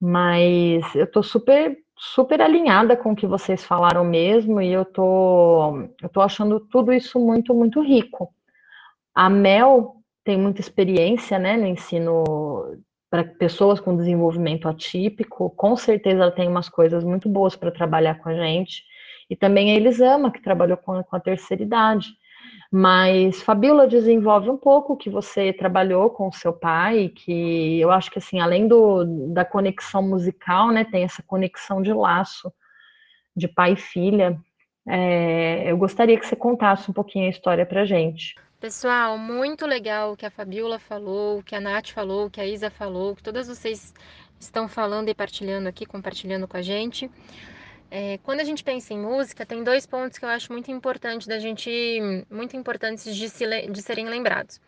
[0.00, 5.82] Mas eu estou super super alinhada com o que vocês falaram mesmo, e eu tô,
[6.02, 8.32] eu tô achando tudo isso muito, muito rico.
[9.14, 12.24] A Mel tem muita experiência né, no ensino
[13.10, 18.14] para pessoas com desenvolvimento atípico, com certeza ela tem umas coisas muito boas para trabalhar
[18.14, 18.82] com a gente,
[19.28, 22.08] e também a Elisama, que trabalhou com, com a terceira idade.
[22.70, 28.18] Mas Fabiola desenvolve um pouco que você trabalhou com seu pai, que eu acho que
[28.18, 32.52] assim, além do, da conexão musical, né, tem essa conexão de laço
[33.36, 34.38] de pai e filha.
[34.88, 38.34] É, eu gostaria que você contasse um pouquinho a história para gente.
[38.60, 42.40] Pessoal, muito legal o que a Fabiola falou, o que a Nath falou, o que
[42.40, 43.94] a Isa falou, que todas vocês
[44.38, 47.10] estão falando e partilhando aqui, compartilhando com a gente.
[47.90, 51.26] É, quando a gente pensa em música, tem dois pontos que eu acho muito importantes
[51.26, 51.70] da gente,
[52.31, 54.61] muito importantes de, se, de serem lembrados.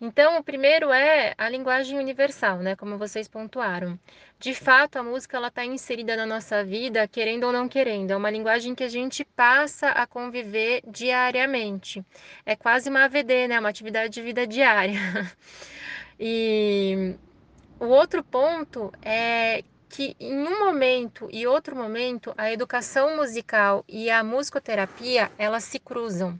[0.00, 2.76] Então, o primeiro é a linguagem universal, né?
[2.76, 3.98] Como vocês pontuaram.
[4.38, 8.10] De fato, a música ela está inserida na nossa vida, querendo ou não querendo.
[8.10, 12.04] É uma linguagem que a gente passa a conviver diariamente.
[12.44, 13.58] É quase uma AVD, né?
[13.58, 15.00] Uma atividade de vida diária.
[16.18, 17.14] E
[17.78, 19.62] o outro ponto é
[19.96, 25.78] que em um momento e outro momento a educação musical e a musicoterapia elas se
[25.78, 26.38] cruzam.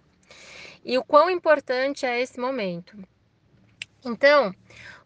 [0.85, 2.95] E o quão importante é esse momento?
[4.05, 4.55] Então,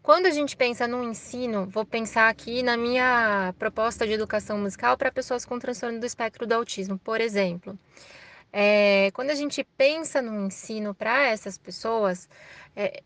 [0.02, 4.98] quando a gente pensa no ensino, vou pensar aqui na minha proposta de educação musical
[4.98, 7.78] para pessoas com transtorno do espectro do autismo, por exemplo.
[8.52, 12.28] É, quando a gente pensa no ensino para essas pessoas,
[12.74, 13.00] é,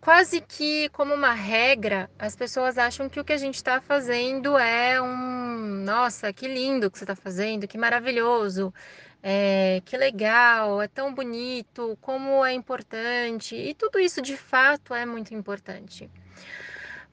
[0.00, 4.58] quase que como uma regra, as pessoas acham que o que a gente está fazendo
[4.58, 8.72] é um, nossa, que lindo que você está fazendo, que maravilhoso,
[9.22, 15.04] é, que legal, é tão bonito, como é importante, e tudo isso de fato é
[15.06, 16.10] muito importante.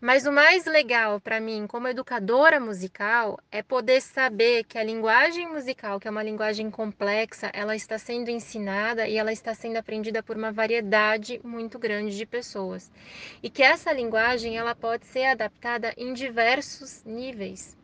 [0.01, 5.47] Mas o mais legal para mim, como educadora musical, é poder saber que a linguagem
[5.47, 10.21] musical, que é uma linguagem complexa, ela está sendo ensinada e ela está sendo aprendida
[10.21, 12.91] por uma variedade muito grande de pessoas.
[13.41, 17.77] E que essa linguagem ela pode ser adaptada em diversos níveis.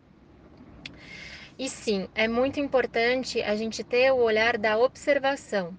[1.57, 5.77] E sim, é muito importante a gente ter o olhar da observação.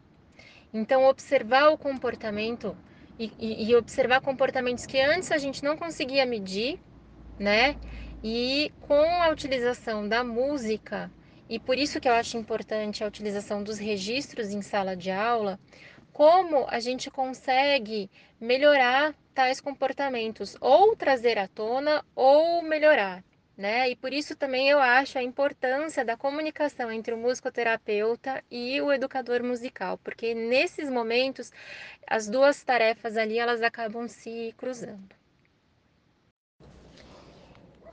[0.73, 2.75] Então, observar o comportamento
[3.38, 6.78] e, e, observar comportamentos que antes a gente não conseguia medir,
[7.38, 7.76] né?
[8.22, 11.11] E com a utilização da música,
[11.48, 15.58] e por isso que eu acho importante a utilização dos registros em sala de aula,
[16.12, 23.24] como a gente consegue melhorar tais comportamentos, ou trazer à tona ou melhorar.
[23.56, 23.90] Né?
[23.90, 28.90] E por isso também eu acho a importância da comunicação entre o musicoterapeuta e o
[28.90, 31.52] educador musical, porque nesses momentos
[32.06, 35.14] as duas tarefas ali elas acabam se cruzando.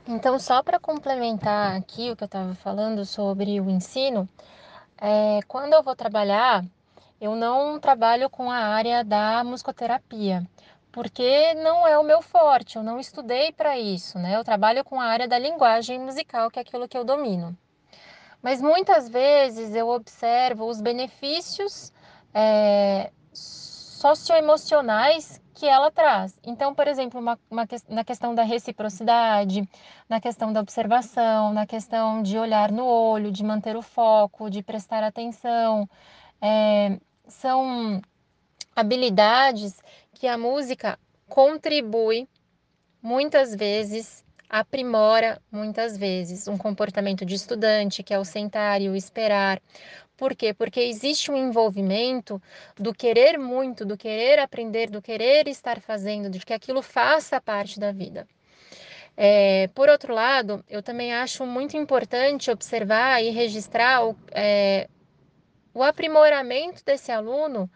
[0.07, 4.27] Então, só para complementar aqui o que eu estava falando sobre o ensino,
[4.97, 6.65] é, quando eu vou trabalhar,
[7.21, 10.43] eu não trabalho com a área da musicoterapia,
[10.99, 14.35] porque não é o meu forte, eu não estudei para isso, né?
[14.35, 17.57] Eu trabalho com a área da linguagem musical, que é aquilo que eu domino.
[18.41, 21.93] Mas muitas vezes eu observo os benefícios
[22.33, 26.37] é, socioemocionais que ela traz.
[26.43, 29.63] Então, por exemplo, uma, uma, na questão da reciprocidade,
[30.09, 34.61] na questão da observação, na questão de olhar no olho, de manter o foco, de
[34.61, 35.89] prestar atenção,
[36.41, 38.01] é, são
[38.75, 39.81] habilidades
[40.19, 42.27] que a música contribui
[43.01, 48.95] muitas vezes aprimora muitas vezes um comportamento de estudante, que é o sentar e o
[48.95, 49.61] esperar,
[50.17, 50.53] por quê?
[50.53, 52.41] Porque existe um envolvimento
[52.75, 57.79] do querer muito, do querer aprender, do querer estar fazendo, de que aquilo faça parte
[57.79, 58.27] da vida.
[59.15, 64.89] É, por outro lado, eu também acho muito importante observar e registrar o, é,
[65.73, 67.71] o aprimoramento desse aluno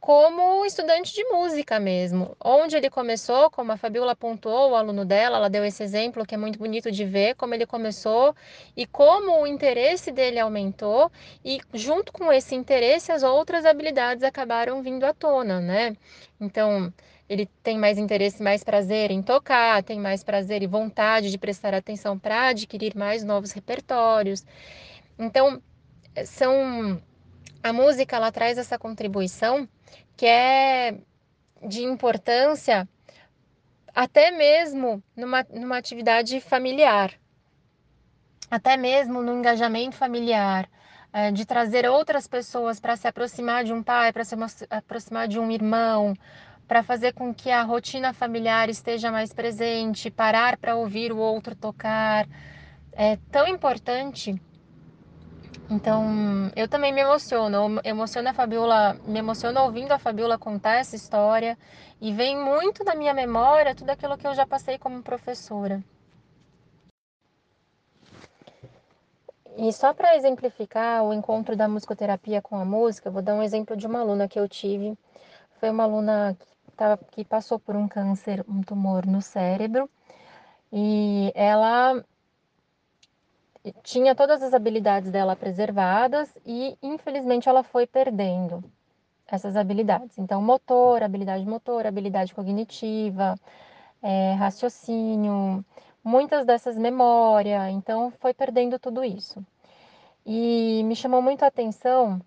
[0.00, 2.34] como estudante de música mesmo.
[2.42, 6.34] Onde ele começou, como a Fabiola apontou, o aluno dela, ela deu esse exemplo que
[6.34, 8.34] é muito bonito de ver como ele começou
[8.74, 11.12] e como o interesse dele aumentou
[11.44, 15.94] e junto com esse interesse as outras habilidades acabaram vindo à tona, né?
[16.40, 16.92] Então,
[17.28, 21.74] ele tem mais interesse, mais prazer em tocar, tem mais prazer e vontade de prestar
[21.74, 24.44] atenção para adquirir mais novos repertórios.
[25.18, 25.62] Então,
[26.24, 27.00] são
[27.62, 29.68] a música ela traz essa contribuição
[30.20, 30.98] que é
[31.66, 32.86] de importância
[33.94, 37.14] até mesmo numa, numa atividade familiar,
[38.50, 40.68] até mesmo no engajamento familiar,
[41.10, 44.34] é, de trazer outras pessoas para se aproximar de um pai, para se
[44.68, 46.14] aproximar de um irmão,
[46.68, 51.56] para fazer com que a rotina familiar esteja mais presente, parar para ouvir o outro
[51.56, 52.28] tocar.
[52.92, 54.38] É tão importante
[55.70, 57.80] então, eu também me emociono.
[57.84, 61.56] Emociono a Fabiola, me emociono ouvindo a Fabiola contar essa história
[62.00, 65.80] e vem muito da minha memória tudo aquilo que eu já passei como professora.
[69.56, 73.76] E só para exemplificar o encontro da musicoterapia com a música, vou dar um exemplo
[73.76, 74.98] de uma aluna que eu tive.
[75.60, 79.88] Foi uma aluna que, tava, que passou por um câncer, um tumor no cérebro,
[80.72, 82.02] e ela
[83.82, 88.64] tinha todas as habilidades dela preservadas e infelizmente ela foi perdendo
[89.26, 90.18] essas habilidades.
[90.18, 93.36] Então, motor, habilidade motor, habilidade cognitiva,
[94.02, 95.64] é, raciocínio,
[96.02, 97.70] muitas dessas memória.
[97.70, 99.44] Então, foi perdendo tudo isso.
[100.26, 102.20] E me chamou muito a atenção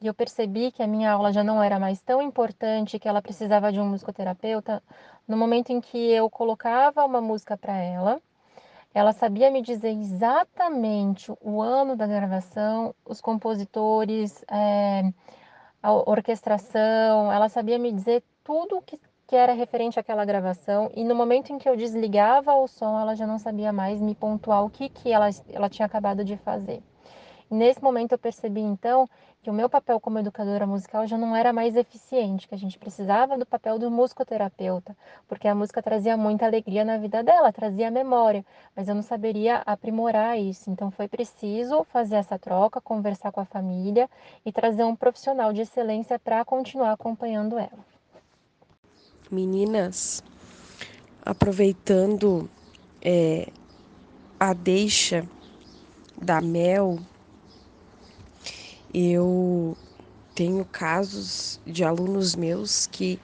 [0.00, 3.22] e eu percebi que a minha aula já não era mais tão importante, que ela
[3.22, 4.82] precisava de um musicoterapeuta,
[5.26, 8.20] no momento em que eu colocava uma música para ela
[8.94, 15.02] ela sabia me dizer exatamente o ano da gravação, os compositores, é,
[15.82, 20.90] a orquestração, ela sabia me dizer tudo que, que era referente àquela gravação.
[20.94, 24.14] E no momento em que eu desligava o som, ela já não sabia mais me
[24.14, 26.80] pontuar o que, que ela, ela tinha acabado de fazer.
[27.50, 29.08] Nesse momento eu percebi então
[29.44, 32.78] que o meu papel como educadora musical já não era mais eficiente, que a gente
[32.78, 34.96] precisava do papel do musicoterapeuta,
[35.28, 38.42] porque a música trazia muita alegria na vida dela, trazia memória,
[38.74, 40.70] mas eu não saberia aprimorar isso.
[40.70, 44.08] Então foi preciso fazer essa troca, conversar com a família
[44.46, 47.84] e trazer um profissional de excelência para continuar acompanhando ela.
[49.30, 50.24] Meninas,
[51.22, 52.48] aproveitando
[53.02, 53.52] é,
[54.40, 55.28] a deixa
[56.16, 56.98] da Mel
[58.94, 59.76] eu
[60.34, 63.20] tenho casos de alunos meus que,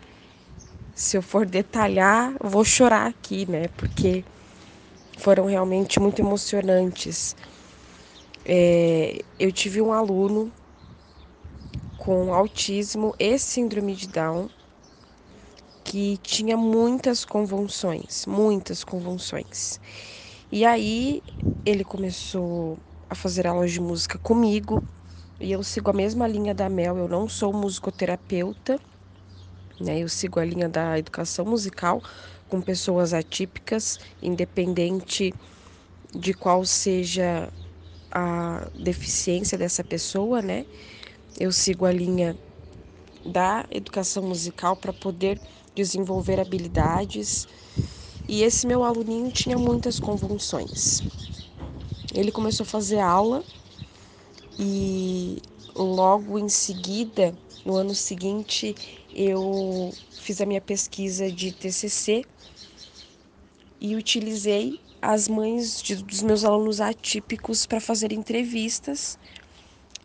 [0.95, 3.69] se eu for detalhar, vou chorar aqui, né?
[3.77, 4.25] Porque
[5.19, 7.37] foram realmente muito emocionantes.
[8.45, 10.53] É, eu tive um aluno
[11.97, 14.51] com autismo e síndrome de Down
[15.85, 19.81] que tinha muitas convulsões, muitas convulsões.
[20.51, 21.23] E aí
[21.65, 24.85] ele começou a fazer aulas de música comigo,
[25.41, 28.79] e eu sigo a mesma linha da Mel, eu não sou musicoterapeuta,
[29.81, 29.99] né?
[30.01, 32.03] Eu sigo a linha da educação musical
[32.49, 35.33] com pessoas atípicas, independente
[36.15, 37.53] de qual seja
[38.11, 40.67] a deficiência dessa pessoa, né?
[41.39, 42.39] Eu sigo a linha
[43.25, 45.41] da educação musical para poder
[45.75, 47.47] desenvolver habilidades.
[48.29, 51.03] E esse meu aluninho tinha muitas convulsões.
[52.15, 53.45] Ele começou a fazer aula
[54.63, 55.39] e
[55.75, 57.35] logo em seguida,
[57.65, 58.75] no ano seguinte,
[59.15, 62.27] eu fiz a minha pesquisa de TCC
[63.81, 69.19] e utilizei as mães de, dos meus alunos atípicos para fazer entrevistas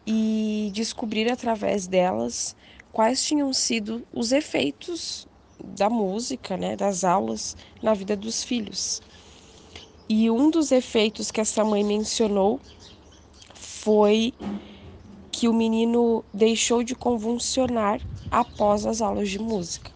[0.07, 2.55] e descobrir através delas
[2.93, 5.27] quais tinham sido os efeitos
[5.61, 9.01] da música, né, das aulas na vida dos filhos.
[10.07, 12.61] E um dos efeitos que essa mãe mencionou
[13.85, 14.33] foi
[15.31, 19.91] que o menino deixou de convulsionar após as aulas de música.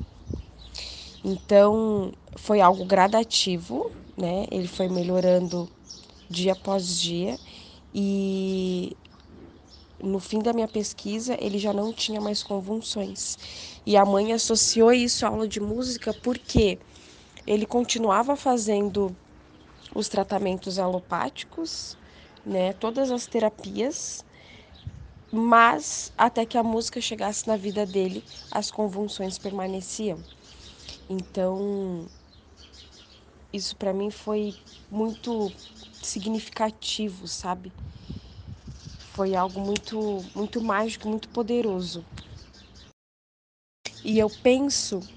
[1.24, 4.46] Então, foi algo gradativo, né?
[4.52, 5.70] Ele foi melhorando
[6.30, 7.40] dia após dia
[7.94, 8.98] e
[10.02, 13.38] no fim da minha pesquisa ele já não tinha mais convulsões.
[13.86, 16.80] E a mãe associou isso à aula de música porque
[17.48, 19.18] ele continuava fazendo
[19.96, 21.99] os tratamentos alopáticos,
[22.50, 24.26] né, todas as terapias,
[25.32, 30.20] mas até que a música chegasse na vida dele, as convulsões permaneciam.
[31.10, 32.08] Então,
[33.54, 34.56] isso para mim foi
[34.90, 35.52] muito
[36.02, 37.72] significativo, sabe?
[38.98, 42.04] Foi algo muito muito mágico, muito poderoso.
[44.04, 45.08] E eu penso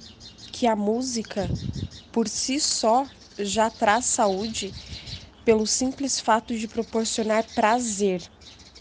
[0.52, 1.52] que a música
[2.12, 3.08] por si só
[3.38, 4.74] já traz saúde
[5.44, 8.22] pelo simples fato de proporcionar prazer,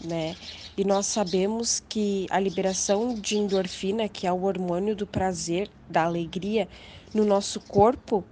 [0.04, 0.36] né?
[0.76, 6.04] E nós sabemos que a liberação de endorfina, que é o hormônio do prazer, da
[6.04, 6.68] alegria,
[7.12, 8.24] no nosso corpo,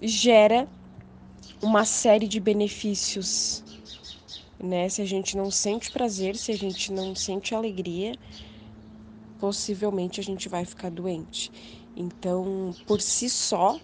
[0.00, 0.68] gera
[1.62, 3.64] uma série de benefícios,
[4.62, 4.88] né?
[4.88, 8.14] Se a gente não sente prazer, se a gente não sente alegria,
[9.38, 11.50] possivelmente a gente vai ficar doente.
[11.96, 13.80] Então, por si só,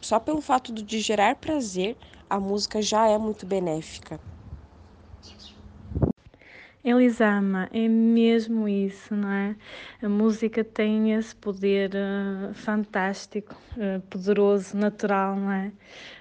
[0.00, 1.96] só pelo fato de gerar prazer,
[2.28, 4.20] a música já é muito benéfica.
[6.84, 9.56] Elisama, é mesmo isso, não é?
[10.00, 15.72] A música tem esse poder uh, fantástico, uh, poderoso, natural, não é?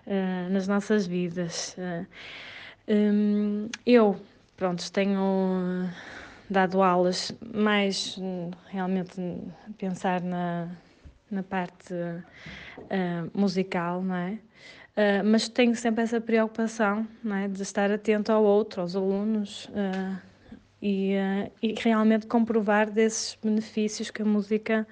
[0.05, 1.75] Uh, nas nossas vidas.
[2.87, 4.19] Um, eu,
[4.57, 5.89] pronto, tenho
[6.49, 8.19] dado aulas mais
[8.67, 9.21] realmente
[9.77, 10.69] pensar na,
[11.29, 11.93] na parte
[13.33, 14.39] musical, não é?
[14.97, 17.07] Uh, mas tenho sempre essa preocupação
[17.43, 17.47] é?
[17.47, 20.19] de estar atento ao outro, aos alunos, uh,
[20.81, 24.87] e, uh, e realmente comprovar desses benefícios que a música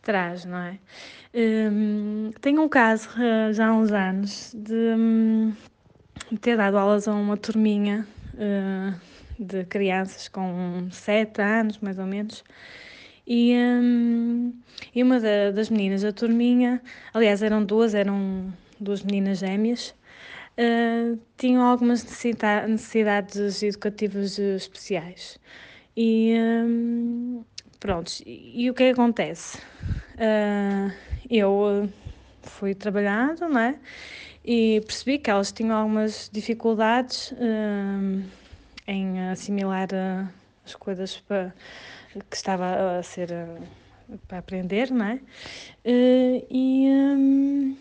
[0.00, 0.78] traz, não é?
[1.34, 3.10] Um, tenho um caso
[3.52, 5.52] já há uns anos de, um,
[6.40, 8.06] ter dado aulas a uma turminha
[9.38, 12.42] de crianças com 7 anos, mais ou menos,
[13.26, 14.52] e, um,
[14.94, 16.82] e uma da, das meninas da turminha,
[17.14, 19.94] aliás, eram duas, eram duas meninas gêmeas,
[20.58, 25.38] uh, tinham algumas necessidades educativas especiais.
[25.96, 27.44] E um,
[27.78, 29.58] pronto, e, o que, é acontece?
[30.14, 30.92] Uh,
[31.28, 31.88] eu
[32.42, 33.78] fui trabalhando, não é?
[34.44, 38.22] E percebi que elas tinham algumas dificuldades uh,
[38.86, 40.28] em assimilar uh,
[40.64, 41.54] as coisas para,
[42.30, 43.28] que estava a ser
[44.28, 45.20] para aprender, não é?
[45.84, 47.76] e um,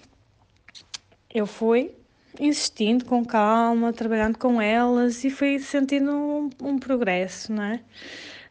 [1.34, 1.92] eu fui
[2.40, 7.80] insistindo com calma, trabalhando com elas e fui sentindo um, um progresso, não é?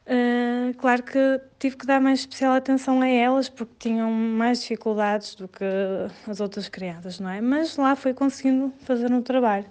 [0.06, 5.36] Uh, claro que tive que dar mais especial atenção a elas porque tinham mais dificuldades
[5.36, 5.64] do que
[6.28, 7.40] as outras crianças, não é?
[7.40, 9.66] Mas lá fui conseguindo fazer um trabalho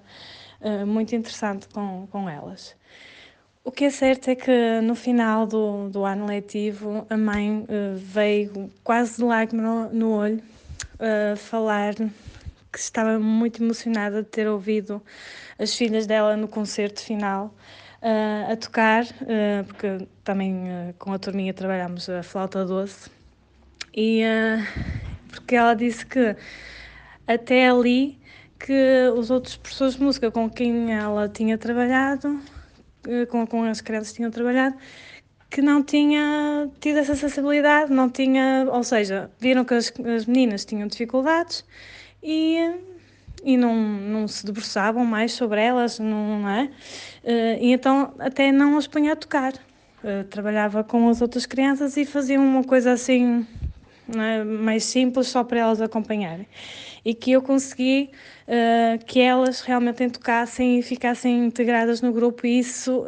[0.61, 2.75] uh, muito interessante com, com elas.
[3.65, 7.95] O que é certo é que no final do, do ano letivo a mãe uh,
[7.95, 10.41] veio quase de lágrima no, no olho
[11.37, 11.93] falar
[12.79, 15.01] que estava muito emocionada de ter ouvido
[15.59, 17.53] as filhas dela no concerto final
[18.01, 23.11] uh, a tocar, uh, porque também uh, com a turminha trabalhámos a flauta doce,
[23.93, 24.21] e
[25.29, 26.37] porque ela disse que
[27.27, 28.17] até ali
[28.57, 32.39] que os outros professores de música com quem ela tinha trabalhado,
[33.29, 34.77] com, com as crianças tinham trabalhado,
[35.49, 40.63] que não tinha tido essa sensibilidade, não tinha, ou seja, viram que as, as meninas
[40.63, 41.65] tinham dificuldades
[42.21, 42.57] e,
[43.43, 46.69] e não, não se debruçavam mais sobre elas, não, é?
[47.23, 49.53] Eh, e então até não as punha a tocar.
[50.01, 53.45] Uh, trabalhava com as outras crianças e fazia uma coisa assim
[54.17, 54.45] é?
[54.45, 56.47] mais simples só para elas acompanharem.
[57.03, 58.09] E que eu consegui
[58.47, 63.05] uh, que elas realmente tocassem e ficassem integradas no grupo e isso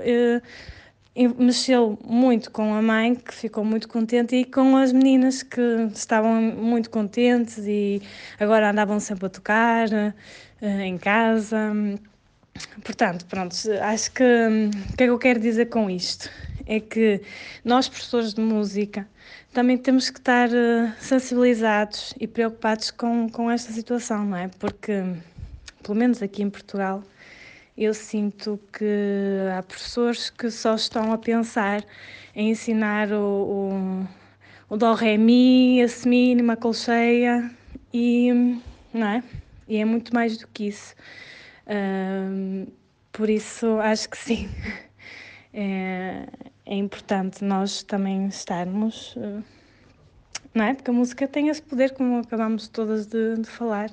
[1.15, 5.61] mexeu muito com a mãe, que ficou muito contente, e com as meninas que
[5.93, 8.01] estavam muito contentes e
[8.39, 11.73] agora andavam sempre a tocar uh, em casa.
[12.83, 16.29] Portanto, pronto, acho que o que é que eu quero dizer com isto?
[16.65, 17.21] É que
[17.65, 19.07] nós, professores de música,
[19.53, 24.47] também temos que estar uh, sensibilizados e preocupados com, com esta situação, não é?
[24.59, 25.03] Porque,
[25.83, 27.03] pelo menos aqui em Portugal,
[27.83, 28.85] eu sinto que
[29.57, 31.83] há professores que só estão a pensar
[32.35, 34.07] em ensinar o,
[34.69, 37.49] o, o dó, ré, mi, a semínima, a colcheia
[37.93, 38.31] e,
[38.93, 39.23] não é?
[39.67, 40.93] E é muito mais do que isso.
[43.11, 44.49] Por isso, acho que sim.
[45.53, 46.27] É,
[46.65, 49.43] é importante nós também estarmos, uh,
[50.53, 50.73] não é?
[50.73, 53.91] Porque a música tem esse poder, como acabamos todas de, de falar.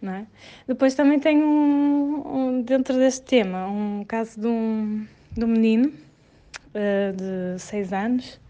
[0.00, 0.26] Não é?
[0.66, 5.88] Depois também tem um, um, dentro deste tema um caso de um, de um menino
[5.88, 8.40] uh, de 6 anos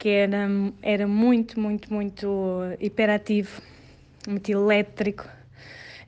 [0.00, 0.48] que era,
[0.80, 3.60] era muito, muito, muito hiperativo,
[4.26, 5.28] muito elétrico.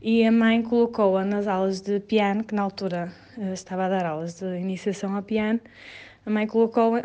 [0.00, 4.06] E a mãe colocou-a nas aulas de piano, que na altura uh, estava a dar
[4.06, 5.60] aulas de iniciação a piano.
[6.24, 7.02] A mãe colocou uh,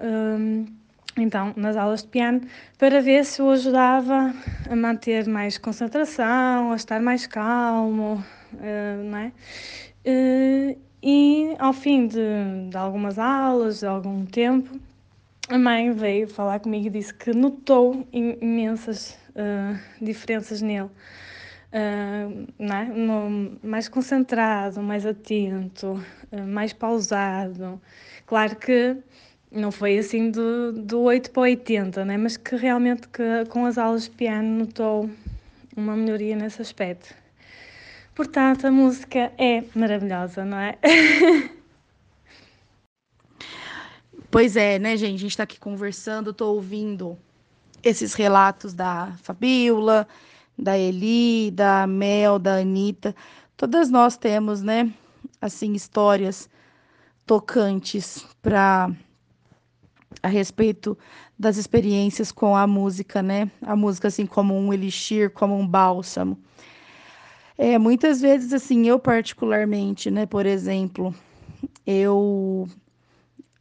[1.21, 2.41] então nas aulas de piano
[2.77, 4.33] para ver se o ajudava
[4.69, 9.31] a manter mais concentração, a estar mais calmo, uh, não é?
[10.05, 14.79] Uh, e ao fim de, de, algumas aulas, de algum tempo,
[15.49, 20.89] a mãe veio falar comigo e disse que notou imensas uh, diferenças nele.
[22.57, 22.85] não é?
[22.85, 26.03] No, mais concentrado, mais atento,
[26.47, 27.79] mais pausado.
[28.25, 28.97] Claro que
[29.51, 32.17] não foi assim do, do 8 para 80, né?
[32.17, 35.09] mas que realmente que, com as aulas de piano notou
[35.75, 37.13] uma melhoria nesse aspecto.
[38.13, 40.77] Portanto, a música é maravilhosa, não é?
[44.31, 45.15] pois é, né, gente?
[45.15, 47.17] A gente está aqui conversando, estou ouvindo
[47.83, 50.07] esses relatos da Fabiola,
[50.57, 53.15] da Eli, da Mel, da Anitta.
[53.55, 54.91] Todas nós temos, né,
[55.39, 56.49] assim, histórias
[57.23, 58.89] tocantes para
[60.27, 60.97] a respeito
[61.39, 63.49] das experiências com a música, né?
[63.61, 66.37] A música assim como um elixir, como um bálsamo.
[67.57, 71.15] É, muitas vezes assim, eu particularmente, né, por exemplo,
[71.85, 72.67] eu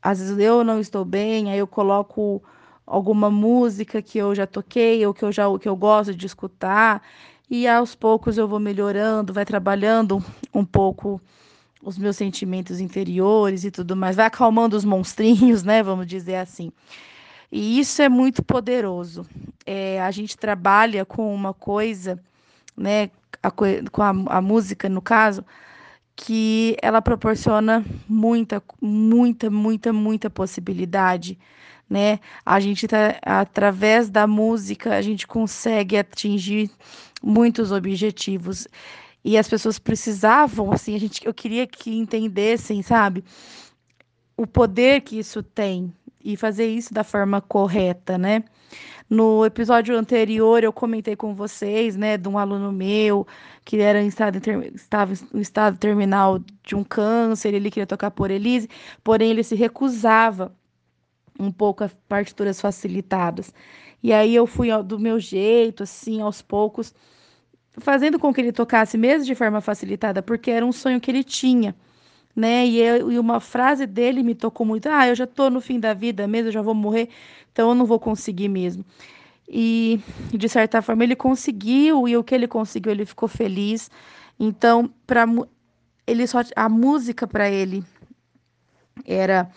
[0.03, 2.43] às vezes eu não estou bem, aí eu coloco
[2.87, 7.03] alguma música que eu já toquei ou que eu já que eu gosto de escutar,
[7.49, 11.21] e aos poucos eu vou melhorando, vai trabalhando um pouco
[11.83, 15.83] os meus sentimentos interiores e tudo mais, vai acalmando os monstrinhos, né?
[15.83, 16.73] Vamos dizer assim.
[17.51, 19.27] E isso é muito poderoso.
[19.65, 22.21] É, a gente trabalha com uma coisa,
[22.77, 23.11] né?
[23.43, 25.45] A, com a, a música, no caso,
[26.17, 31.39] que ela proporciona muita, muita, muita, muita possibilidade,
[31.89, 32.19] né?
[32.45, 36.71] A gente tá, através da música, a gente consegue atingir
[37.23, 38.67] muitos objetivos
[39.27, 43.25] e as pessoas precisavam, assim, a gente, eu queria que entendessem, sabe,
[44.37, 45.93] o poder que isso tem
[46.25, 48.45] e fazer isso da forma correta, né?
[49.11, 53.27] No episódio anterior eu comentei com vocês, né, de um aluno meu
[53.65, 54.39] que era em estado
[54.73, 58.69] estava em estado terminal de um câncer, ele queria tocar por Elise,
[59.03, 60.55] porém ele se recusava
[61.39, 63.53] um pouco a partituras facilitadas.
[64.01, 66.95] E aí eu fui do meu jeito, assim, aos poucos,
[67.79, 71.25] fazendo com que ele tocasse mesmo de forma facilitada, porque era um sonho que ele
[71.25, 71.75] tinha,
[72.35, 72.67] né?
[72.67, 75.79] E, eu, e uma frase dele me tocou muito: ah, eu já estou no fim
[75.79, 77.09] da vida mesmo, eu já vou morrer,
[77.53, 78.85] então eu não vou conseguir mesmo.
[79.49, 80.01] E
[80.33, 83.91] de certa forma ele conseguiu, e o que ele conseguiu, ele ficou feliz.
[84.39, 85.27] Então, para
[86.07, 87.85] ele só a música para ele
[89.05, 89.51] era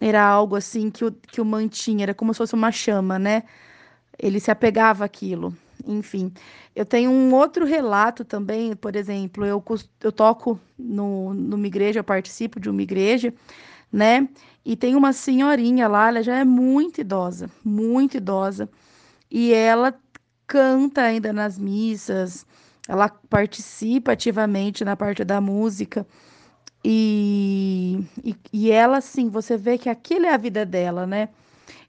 [0.00, 3.42] era algo assim que o, que o mantinha, era como se fosse uma chama, né?
[4.18, 5.54] Ele se apegava àquilo
[5.86, 6.32] enfim.
[6.74, 9.62] Eu tenho um outro relato também, por exemplo, eu,
[10.02, 13.32] eu toco no, numa igreja, eu participo de uma igreja,
[13.92, 14.28] né?
[14.64, 18.68] E tem uma senhorinha lá, ela já é muito idosa, muito idosa,
[19.30, 19.94] e ela
[20.46, 22.46] canta ainda nas missas,
[22.88, 26.06] ela participa ativamente na parte da música.
[26.84, 31.28] E, e, e ela, assim, você vê que aquilo é a vida dela, né?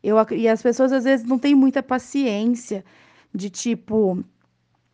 [0.04, 2.84] Eu, e as pessoas às vezes não têm muita paciência
[3.34, 4.24] de tipo,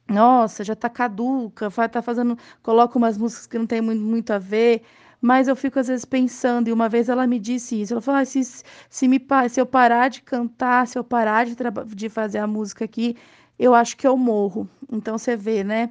[0.08, 4.40] nossa, já tá caduca, tá fazendo, coloca umas músicas que não tem muito, muito a
[4.40, 4.84] ver,
[5.22, 8.22] mas eu fico às vezes pensando, e uma vez ela me disse isso, ela falou,
[8.22, 8.42] ah, se,
[8.90, 9.20] se, me,
[9.50, 11.56] se eu parar de cantar, se eu parar de,
[11.96, 13.18] de fazer a música aqui,
[13.58, 14.70] eu acho que eu morro.
[14.92, 15.90] Então você vê, né?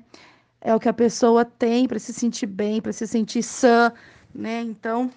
[0.61, 3.93] É o que a pessoa tem para se sentir bem, para se sentir sã,
[4.35, 4.63] né?
[4.63, 5.11] Então,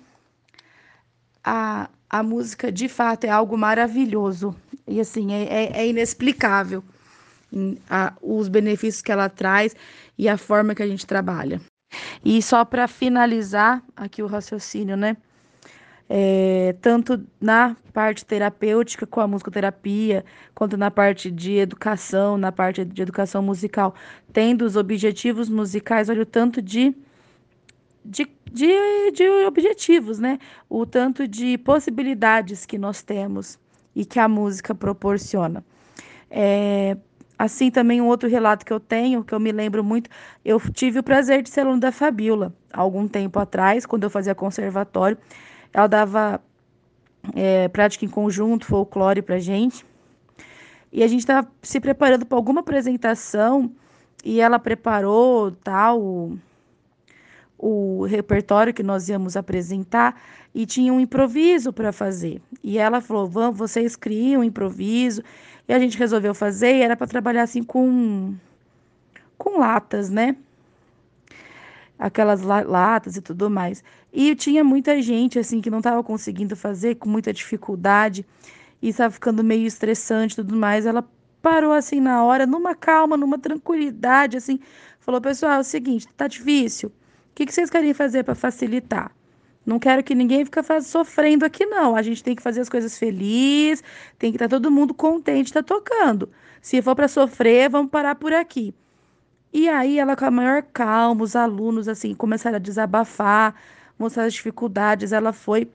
[1.43, 4.55] a, a música de fato é algo maravilhoso
[4.87, 6.83] e assim é, é, é inexplicável
[7.89, 9.75] a, os benefícios que ela traz
[10.17, 11.61] e a forma que a gente trabalha.
[12.23, 15.17] E só para finalizar aqui o raciocínio, né?
[16.11, 20.25] É, tanto na parte terapêutica com a musicoterapia,
[20.55, 23.93] quanto na parte de educação, na parte de educação musical,
[24.33, 26.95] tendo os objetivos musicais, olha o tanto de,
[28.03, 30.39] de, de, de objetivos, né?
[30.67, 33.59] O tanto de possibilidades que nós temos
[33.95, 35.63] e que a música proporciona.
[36.29, 36.97] É,
[37.39, 40.09] Assim, também um outro relato que eu tenho, que eu me lembro muito,
[40.43, 44.35] eu tive o prazer de ser aluno da Fabiola, algum tempo atrás, quando eu fazia
[44.35, 45.17] conservatório.
[45.71, 46.41] Ela dava
[47.33, 49.85] é, prática em conjunto, folclore pra gente.
[50.91, 53.71] E a gente estava se preparando para alguma apresentação
[54.21, 56.37] e ela preparou tal o,
[57.57, 60.21] o repertório que nós íamos apresentar
[60.53, 62.41] e tinha um improviso para fazer.
[62.61, 65.23] E ela falou: "Vamos, vocês criam um improviso".
[65.69, 68.35] E a gente resolveu fazer e era para trabalhar assim com
[69.37, 70.35] com latas, né?
[71.99, 73.83] Aquelas la latas e tudo mais.
[74.11, 78.25] E tinha muita gente assim que não estava conseguindo fazer, com muita dificuldade,
[78.81, 80.87] e estava ficando meio estressante e tudo mais.
[80.87, 81.07] Ela
[81.41, 84.59] parou assim na hora, numa calma, numa tranquilidade, assim,
[84.99, 86.89] falou: "Pessoal, é o seguinte, tá difícil.
[86.89, 86.93] O
[87.35, 89.11] que, que vocês querem fazer para facilitar?"
[89.69, 91.95] Não quero que ninguém fique sofrendo aqui, não.
[91.95, 93.83] A gente tem que fazer as coisas felizes,
[94.17, 96.27] tem que estar tá todo mundo contente, tá tocando.
[96.59, 98.73] Se for para sofrer, vamos parar por aqui.
[99.53, 103.53] E aí ela com a maior calma, os alunos assim começaram a desabafar,
[103.97, 105.69] mostrar as dificuldades, ela foi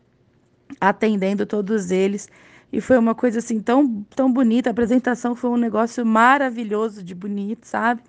[0.80, 2.28] atendendo todos eles
[2.72, 7.14] e foi uma coisa assim tão tão bonita, a apresentação foi um negócio maravilhoso de
[7.14, 8.02] bonito, sabe?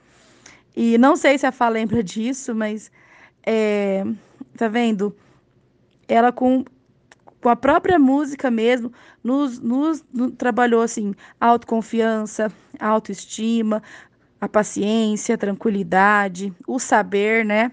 [0.75, 2.91] E não sei se a Fá lembra disso, mas
[3.45, 4.03] é,
[4.57, 5.15] tá vendo?
[6.07, 6.63] Ela com,
[7.41, 8.91] com a própria música mesmo,
[9.23, 13.81] nos, nos, nos trabalhou assim, autoconfiança, autoestima,
[14.39, 17.71] a paciência, a tranquilidade, o saber, né?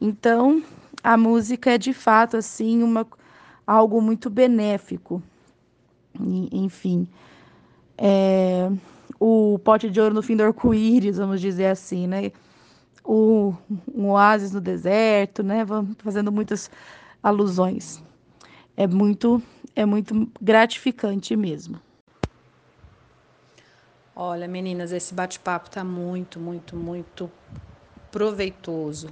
[0.00, 0.62] Então,
[1.02, 3.06] a música é de fato assim uma
[3.66, 5.22] algo muito benéfico.
[6.52, 7.08] Enfim,
[7.96, 8.70] é,
[9.18, 12.30] o pote de ouro no fim do arco-íris, vamos dizer assim, né?
[13.04, 13.54] O,
[13.92, 15.64] um oásis no deserto, né?
[15.64, 16.70] Vamos fazendo muitas
[17.24, 18.02] alusões.
[18.76, 19.42] É muito,
[19.74, 21.80] é muito gratificante mesmo.
[24.14, 27.30] Olha, meninas, esse bate-papo tá muito, muito, muito
[28.12, 29.08] proveitoso,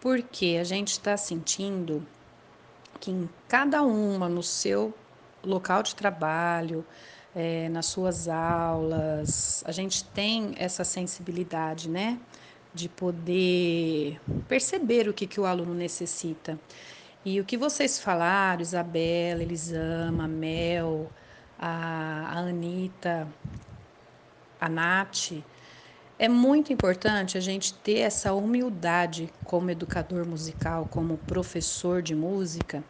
[0.00, 2.06] porque a gente está sentindo
[2.98, 4.94] que em cada uma, no seu
[5.44, 6.84] local de trabalho,
[7.34, 12.18] é, nas suas aulas, a gente tem essa sensibilidade, né?
[12.72, 16.58] De poder perceber o que, que o aluno necessita.
[17.22, 21.12] E o que vocês falaram, Isabela, Elisama, Mel,
[21.58, 23.28] a, Anitta,
[24.58, 25.32] a Nath,
[26.18, 32.82] é muito importante a gente ter essa humildade como educador musical, como professor de música,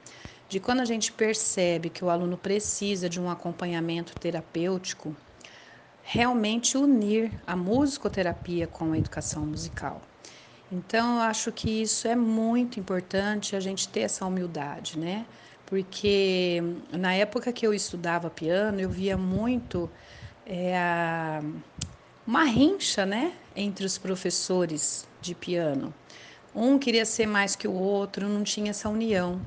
[0.48, 5.14] de quando a gente percebe que o aluno precisa de um acompanhamento terapêutico,
[6.04, 10.00] realmente unir a musicoterapia com a educação musical.
[10.72, 15.26] Então, eu acho que isso é muito importante a gente ter essa humildade, né?
[15.66, 16.62] Porque
[16.92, 19.90] na época que eu estudava piano, eu via muito
[20.46, 21.40] é,
[22.26, 23.32] uma rincha, né?
[23.54, 25.92] Entre os professores de piano.
[26.54, 29.40] Um queria ser mais que o outro, não tinha essa união.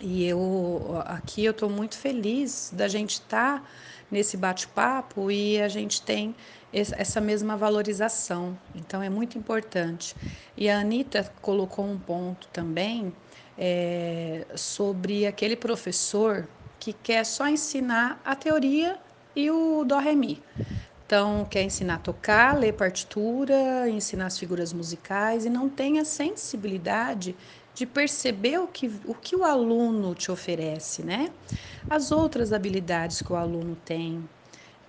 [0.00, 3.64] E eu aqui eu estou muito feliz da gente estar tá
[4.10, 6.34] nesse bate-papo e a gente tem
[6.72, 8.58] essa mesma valorização.
[8.74, 10.14] Então é muito importante.
[10.56, 13.12] E a Anitta colocou um ponto também
[13.58, 16.48] é, sobre aquele professor
[16.78, 18.98] que quer só ensinar a teoria
[19.36, 20.42] e o Dó Ré Mi.
[21.10, 26.04] Então, quer ensinar a tocar, ler partitura, ensinar as figuras musicais e não tem a
[26.04, 27.34] sensibilidade
[27.80, 31.30] de perceber o que, o que o aluno te oferece, né?
[31.88, 34.28] As outras habilidades que o aluno tem,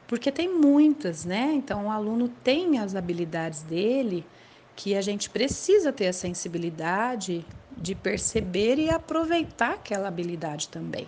[0.06, 1.54] porque tem muitas, né?
[1.54, 4.26] Então, o aluno tem as habilidades dele
[4.76, 7.46] que a gente precisa ter a sensibilidade
[7.78, 11.08] de perceber e aproveitar aquela habilidade também.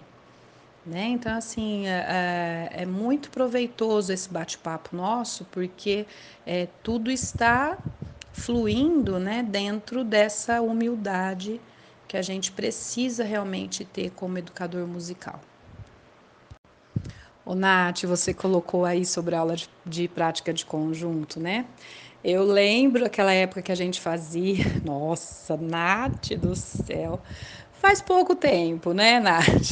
[0.86, 1.08] Né?
[1.08, 6.06] Então, assim, é, é, é muito proveitoso esse bate-papo nosso, porque
[6.46, 7.78] é, tudo está
[8.32, 11.60] fluindo né, dentro dessa humildade
[12.14, 15.42] que a gente precisa realmente ter como educador musical.
[17.44, 21.66] O Nath, você colocou aí sobre a aula de, de, prática de conjunto, né?
[22.24, 24.64] Eu lembro aquela época que a gente fazia.
[24.86, 27.20] Nossa, Nath do céu.
[27.82, 29.72] Faz pouco tempo, né, Nath?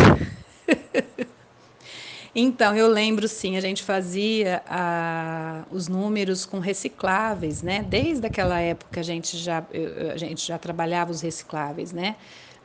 [2.33, 7.83] Então, eu lembro sim, a gente fazia a, os números com recicláveis, né?
[7.83, 9.65] Desde aquela época a gente já,
[10.13, 12.15] a gente já trabalhava os recicláveis, né?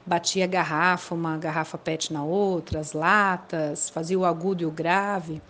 [0.07, 5.43] Batia garrafa, uma garrafa PET na outra, as latas, fazia o agudo e o grave.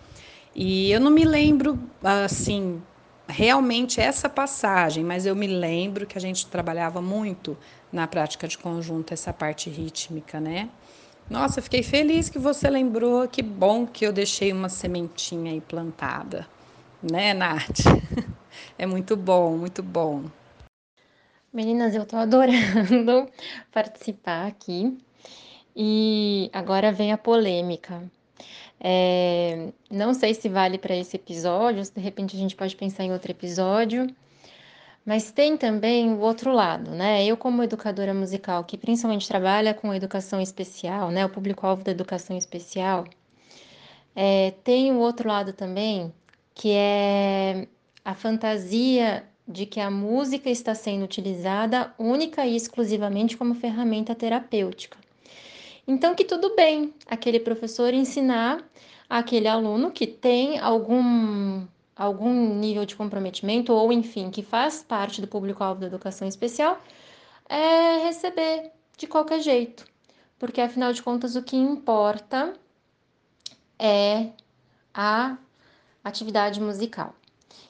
[0.55, 2.81] E eu não me lembro, assim,
[3.27, 7.55] realmente essa passagem, mas eu me lembro que a gente trabalhava muito
[7.91, 10.69] na prática de conjunto essa parte rítmica, né?
[11.29, 13.27] Nossa, fiquei feliz que você lembrou.
[13.27, 16.47] Que bom que eu deixei uma sementinha aí plantada,
[17.01, 17.81] né, Nath?
[18.75, 20.23] É muito bom, muito bom.
[21.53, 23.29] Meninas, eu tô adorando
[23.71, 24.97] participar aqui.
[25.75, 28.03] E agora vem a polêmica.
[28.79, 33.03] É, não sei se vale para esse episódio, se de repente a gente pode pensar
[33.03, 34.07] em outro episódio.
[35.07, 37.25] Mas tem também o outro lado, né?
[37.25, 41.25] Eu, como educadora musical, que principalmente trabalha com educação especial, né?
[41.25, 43.05] O público-alvo da educação especial,
[44.13, 46.13] é, tem o outro lado também,
[46.53, 47.69] que é
[48.03, 54.97] a fantasia de que a música está sendo utilizada única e exclusivamente como ferramenta terapêutica.
[55.87, 58.61] Então, que tudo bem aquele professor ensinar
[59.09, 61.65] aquele aluno que tem algum
[61.97, 66.79] algum nível de comprometimento ou, enfim, que faz parte do público-alvo da educação especial,
[67.49, 69.85] é receber de qualquer jeito.
[70.37, 72.53] Porque, afinal de contas, o que importa
[73.79, 74.29] é
[74.93, 75.37] a
[76.03, 77.15] atividade musical.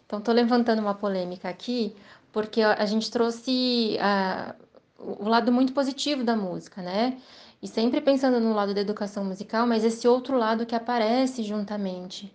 [0.05, 1.95] Então, estou levantando uma polêmica aqui,
[2.31, 4.53] porque a gente trouxe uh,
[4.97, 7.17] o lado muito positivo da música, né?
[7.61, 12.33] E sempre pensando no lado da educação musical, mas esse outro lado que aparece juntamente.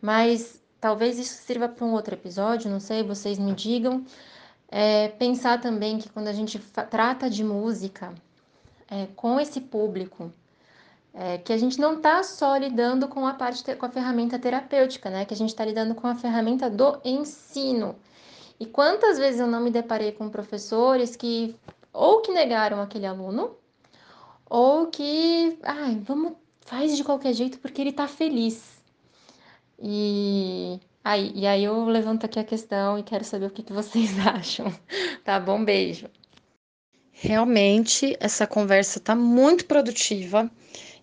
[0.00, 4.04] Mas talvez isso sirva para um outro episódio, não sei, vocês me digam.
[4.68, 6.58] É, pensar também que quando a gente
[6.90, 8.12] trata de música
[8.90, 10.32] é, com esse público,
[11.14, 15.08] é, que a gente não está só lidando com a parte com a ferramenta terapêutica,
[15.08, 15.24] né?
[15.24, 17.94] Que a gente está lidando com a ferramenta do ensino.
[18.58, 21.54] E quantas vezes eu não me deparei com professores que
[21.92, 23.54] ou que negaram aquele aluno,
[24.50, 28.81] ou que, ai, vamos, faz de qualquer jeito porque ele está feliz.
[29.82, 33.72] E aí, e aí eu levanto aqui a questão e quero saber o que, que
[33.72, 34.72] vocês acham.
[35.24, 35.64] Tá bom?
[35.64, 36.06] Beijo.
[37.10, 40.50] Realmente, essa conversa está muito produtiva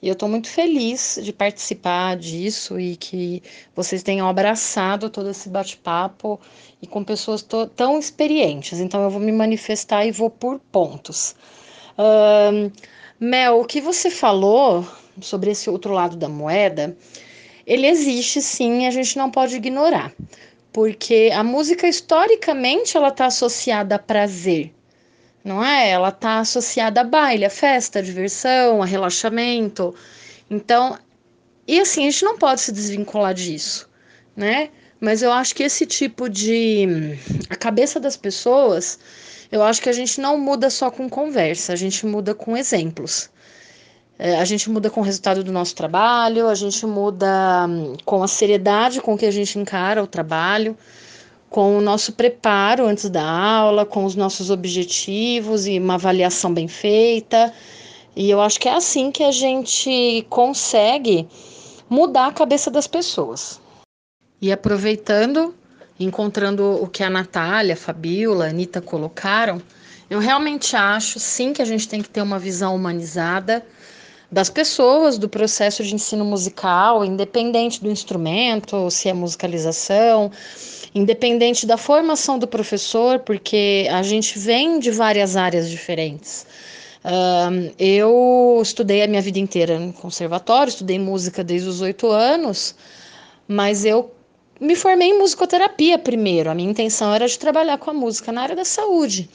[0.02, 3.44] e eu estou muito feliz de participar disso e que
[3.76, 6.40] vocês tenham abraçado todo esse bate-papo
[6.82, 8.80] e com pessoas tão experientes.
[8.80, 11.36] Então, eu vou me manifestar e vou por pontos.
[13.20, 14.88] Mel, o que você falou
[15.22, 16.98] sobre esse outro lado da moeda
[17.70, 20.11] ele existe sim a gente não pode ignorar,
[20.74, 24.74] porque a música historicamente ela está associada a prazer,
[25.43, 25.91] não é?
[25.91, 29.93] Ela está associada a baile, a festa, a diversão, a relaxamento.
[30.49, 30.97] Então,
[31.67, 33.88] e assim, a gente não pode se desvincular disso,
[34.36, 34.72] né?
[34.99, 36.88] Mas eu acho que esse tipo de.
[37.51, 38.97] A cabeça das pessoas,
[39.51, 43.30] eu acho que a gente não muda só com conversa, a gente muda com exemplos.
[44.22, 48.22] É, a gente muda com o resultado do nosso trabalho, a gente muda hum, com
[48.22, 50.78] a seriedade com que a gente encara o trabalho,
[51.49, 56.67] com o nosso preparo antes da aula, com os nossos objetivos e uma avaliação bem
[56.67, 57.53] feita.
[58.13, 61.26] E eu acho que é assim que a gente consegue
[61.89, 63.61] mudar a cabeça das pessoas.
[64.41, 65.55] E aproveitando,
[65.97, 69.61] encontrando o que a Natália, a Fabiola, a Anitta colocaram,
[70.09, 73.65] eu realmente acho sim que a gente tem que ter uma visão humanizada
[74.32, 80.32] das pessoas do processo de ensino musical, independente do instrumento, se é musicalização,
[80.94, 86.46] independente da formação do professor, porque a gente vem de várias áreas diferentes.
[87.80, 92.76] Eu estudei a minha vida inteira no conservatório, estudei música desde os oito anos,
[93.48, 94.12] mas eu
[94.62, 96.52] me formei em musicoterapia primeiro.
[96.52, 99.28] A minha intenção era de trabalhar com a música na área da saúde.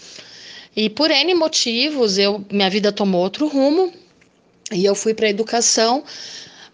[0.77, 3.93] E por N motivos, eu, minha vida tomou outro rumo.
[4.75, 6.03] E eu fui para a educação,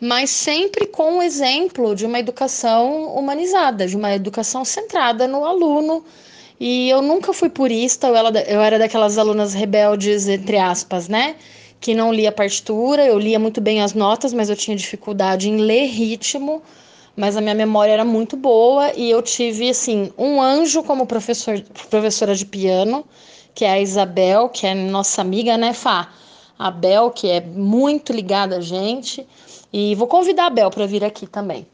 [0.00, 6.04] mas sempre com o exemplo de uma educação humanizada, de uma educação centrada no aluno.
[6.58, 11.36] E eu nunca fui purista, eu era, daquelas alunas rebeldes, entre aspas, né?
[11.80, 15.58] Que não lia partitura, eu lia muito bem as notas, mas eu tinha dificuldade em
[15.58, 16.62] ler ritmo.
[17.16, 21.60] Mas a minha memória era muito boa e eu tive, assim, um anjo como professor,
[21.90, 23.04] professora de piano,
[23.54, 26.10] que é a Isabel, que é nossa amiga, né, Fá?
[26.60, 29.26] A Bel, que é muito ligada a gente,
[29.72, 31.66] e vou convidar a Bel para vir aqui também.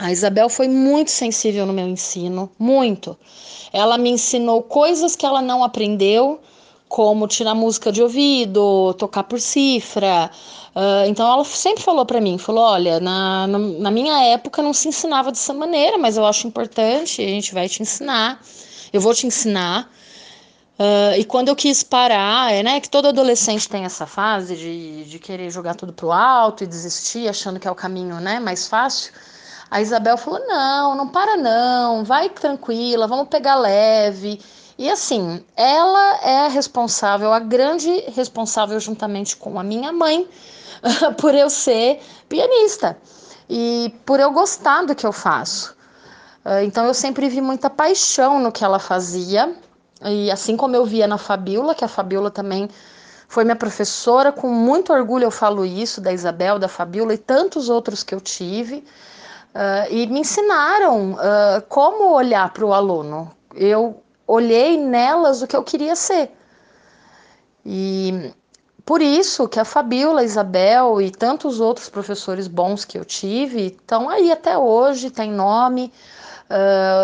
[0.00, 3.16] A Isabel foi muito sensível no meu ensino, muito.
[3.72, 6.40] Ela me ensinou coisas que ela não aprendeu
[6.88, 10.28] como tirar música de ouvido, tocar por cifra.
[10.74, 14.88] Uh, então ela sempre falou para mim, falou, olha, na, na minha época não se
[14.88, 18.40] ensinava dessa maneira, mas eu acho importante, a gente vai te ensinar,
[18.92, 19.88] eu vou te ensinar.
[20.80, 25.04] Uh, e quando eu quis parar, é né, que todo adolescente tem essa fase de,
[25.04, 28.66] de querer jogar tudo pro alto e desistir, achando que é o caminho né, mais
[28.66, 29.12] fácil.
[29.70, 34.40] A Isabel falou: não, não para não, vai tranquila, vamos pegar leve.
[34.78, 40.26] E assim, ela é a responsável, a grande responsável, juntamente com a minha mãe,
[41.20, 42.96] por eu ser pianista
[43.50, 45.76] e por eu gostar do que eu faço.
[46.42, 49.54] Ah, então eu sempre vi muita paixão no que ela fazia
[50.02, 52.68] e assim como eu via na Fabiola, que a Fabiola também
[53.28, 57.68] foi minha professora, com muito orgulho eu falo isso, da Isabel, da Fabiola e tantos
[57.68, 58.84] outros que eu tive,
[59.54, 63.30] uh, e me ensinaram uh, como olhar para o aluno.
[63.54, 66.32] Eu olhei nelas o que eu queria ser.
[67.64, 68.32] E
[68.84, 73.66] por isso que a Fabiola, a Isabel e tantos outros professores bons que eu tive
[73.66, 75.92] estão aí até hoje, tem nome,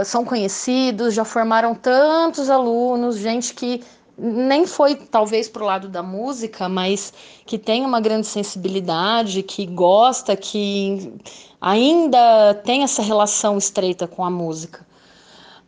[0.04, 3.82] são conhecidos, já formaram tantos alunos, gente que
[4.18, 7.12] nem foi talvez para o lado da música, mas
[7.44, 11.12] que tem uma grande sensibilidade, que gosta, que
[11.60, 14.86] ainda tem essa relação estreita com a música.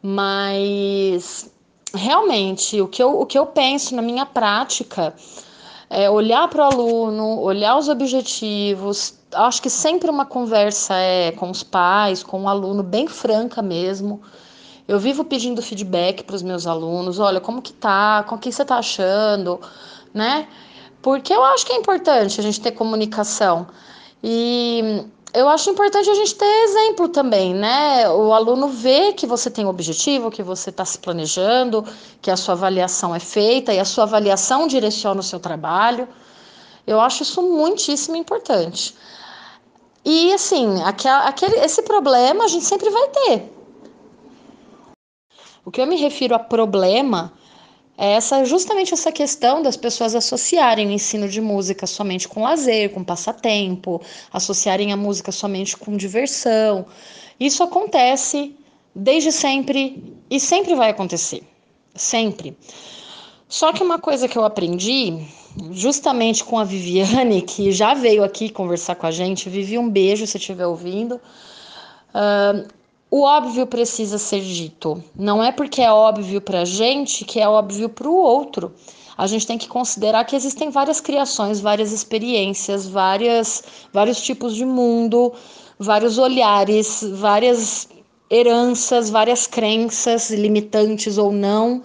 [0.02, 1.50] Mas
[1.94, 5.14] realmente o que eu, o que eu penso na minha prática
[5.90, 11.50] é olhar para o aluno, olhar os objetivos, acho que sempre uma conversa é com
[11.50, 14.22] os pais, com o aluno, bem franca mesmo.
[14.86, 18.64] Eu vivo pedindo feedback para os meus alunos, olha, como que tá, o que você
[18.64, 19.60] tá achando,
[20.14, 20.48] né?
[21.02, 23.66] Porque eu acho que é importante a gente ter comunicação.
[24.22, 25.04] E
[25.34, 28.08] eu acho importante a gente ter exemplo também, né?
[28.08, 31.84] O aluno vê que você tem um objetivo, que você está se planejando,
[32.22, 36.08] que a sua avaliação é feita e a sua avaliação direciona o seu trabalho.
[36.86, 38.94] Eu acho isso muitíssimo importante.
[40.04, 43.52] E assim, aquele, esse problema a gente sempre vai ter.
[45.64, 47.32] O que eu me refiro a problema
[47.98, 52.90] é essa, justamente essa questão das pessoas associarem o ensino de música somente com lazer,
[52.90, 54.00] com passatempo,
[54.32, 56.86] associarem a música somente com diversão.
[57.40, 58.56] Isso acontece
[58.94, 61.42] desde sempre e sempre vai acontecer.
[61.94, 62.56] Sempre.
[63.48, 65.26] Só que uma coisa que eu aprendi
[65.72, 69.48] justamente com a Viviane, que já veio aqui conversar com a gente.
[69.48, 71.20] Vivi, um beijo se estiver ouvindo.
[72.14, 72.68] Uh,
[73.10, 75.02] o óbvio precisa ser dito.
[75.16, 78.74] Não é porque é óbvio para a gente que é óbvio para o outro.
[79.16, 84.64] A gente tem que considerar que existem várias criações, várias experiências, várias, vários tipos de
[84.64, 85.32] mundo,
[85.78, 87.88] vários olhares, várias
[88.30, 91.82] heranças, várias crenças limitantes ou não.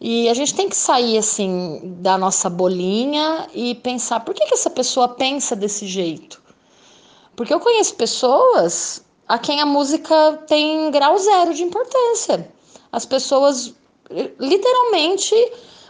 [0.00, 4.54] E a gente tem que sair assim da nossa bolinha e pensar por que, que
[4.54, 6.40] essa pessoa pensa desse jeito.
[7.34, 12.48] Porque eu conheço pessoas a quem a música tem grau zero de importância.
[12.92, 13.74] As pessoas
[14.38, 15.34] literalmente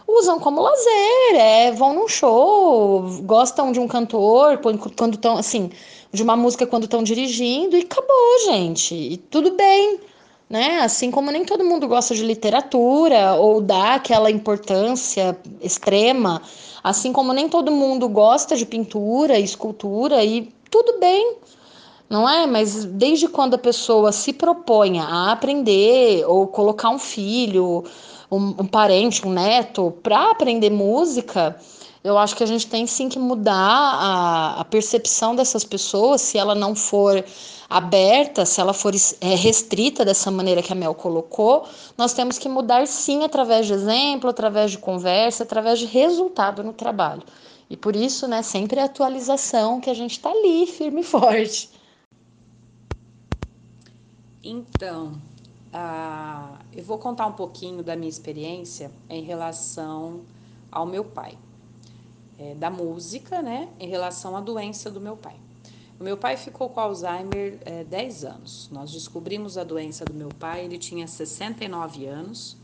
[0.07, 4.57] usam como lazer, é, vão num show, gostam de um cantor
[4.97, 5.71] quando estão assim,
[6.11, 8.95] de uma música quando estão dirigindo e acabou, gente.
[8.95, 9.99] E tudo bem
[10.49, 10.79] né?
[10.79, 16.41] Assim como nem todo mundo gosta de literatura ou dá aquela importância extrema,
[16.83, 21.35] assim como nem todo mundo gosta de pintura, escultura e tudo bem,
[22.09, 22.47] não é?
[22.47, 27.83] Mas desde quando a pessoa se propõe a aprender ou colocar um filho,
[28.31, 31.55] um, um parente, um neto para aprender música,
[32.03, 36.37] eu acho que a gente tem sim que mudar a, a percepção dessas pessoas se
[36.37, 37.23] ela não for
[37.69, 42.49] aberta, se ela for é, restrita dessa maneira que a Mel colocou, nós temos que
[42.49, 47.23] mudar sim através de exemplo, através de conversa, através de resultado no trabalho.
[47.69, 51.69] E por isso, né, sempre a atualização que a gente está ali, firme e forte.
[54.43, 55.13] Então,
[56.75, 60.21] eu vou contar um pouquinho da minha experiência em relação
[60.71, 61.37] ao meu pai,
[62.39, 65.35] é, da música, né, em relação à doença do meu pai.
[65.99, 68.69] O meu pai ficou com Alzheimer é, 10 anos.
[68.71, 72.55] Nós descobrimos a doença do meu pai, ele tinha 69 anos.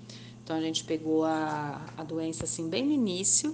[0.41, 3.53] Então a gente pegou a, a doença assim bem no início.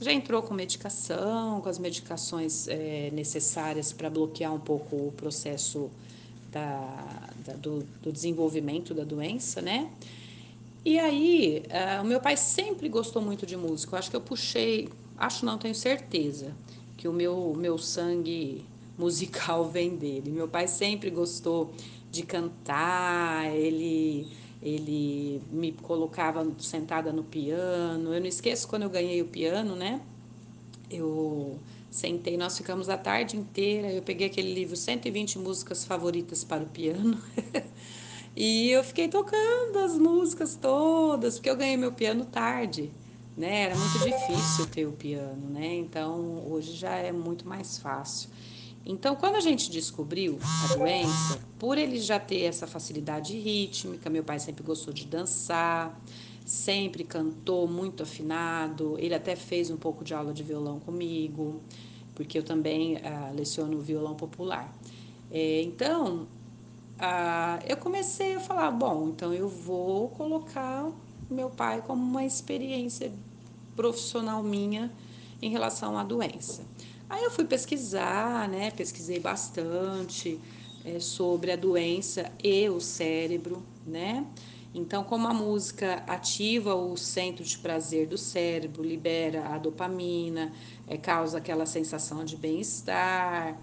[0.00, 5.90] Já entrou com medicação, com as medicações é, necessárias para bloquear um pouco o processo
[6.52, 9.90] da, da do, do, desenvolvimento da doença, né?
[10.84, 13.94] E aí, uh, o meu pai sempre gostou muito de música.
[13.94, 16.54] Eu acho que eu puxei, acho não, tenho certeza,
[16.96, 18.64] que o meu, meu sangue
[18.98, 20.30] musical vem dele.
[20.30, 21.72] Meu pai sempre gostou
[22.10, 24.26] de cantar, ele
[24.62, 28.12] ele me colocava sentada no piano.
[28.12, 30.00] Eu não esqueço quando eu ganhei o piano, né?
[30.90, 31.58] Eu
[31.90, 33.92] sentei, nós ficamos a tarde inteira.
[33.92, 37.20] Eu peguei aquele livro 120 músicas favoritas para o piano.
[38.34, 42.90] e eu fiquei tocando as músicas todas, porque eu ganhei meu piano tarde,
[43.36, 43.64] né?
[43.64, 45.76] Era muito difícil ter o piano, né?
[45.76, 48.30] Então, hoje já é muito mais fácil.
[48.88, 54.22] Então, quando a gente descobriu a doença, por ele já ter essa facilidade rítmica, meu
[54.22, 56.00] pai sempre gostou de dançar,
[56.44, 61.60] sempre cantou muito afinado, ele até fez um pouco de aula de violão comigo,
[62.14, 64.72] porque eu também ah, leciono violão popular.
[65.32, 66.28] É, então,
[66.96, 70.92] ah, eu comecei a falar: bom, então eu vou colocar
[71.28, 73.12] meu pai como uma experiência
[73.74, 74.92] profissional minha
[75.42, 76.64] em relação à doença.
[77.08, 78.70] Aí eu fui pesquisar, né?
[78.70, 80.40] Pesquisei bastante
[80.84, 84.26] é, sobre a doença e o cérebro, né?
[84.74, 90.52] Então, como a música ativa o centro de prazer do cérebro, libera a dopamina,
[90.86, 93.58] é, causa aquela sensação de bem-estar.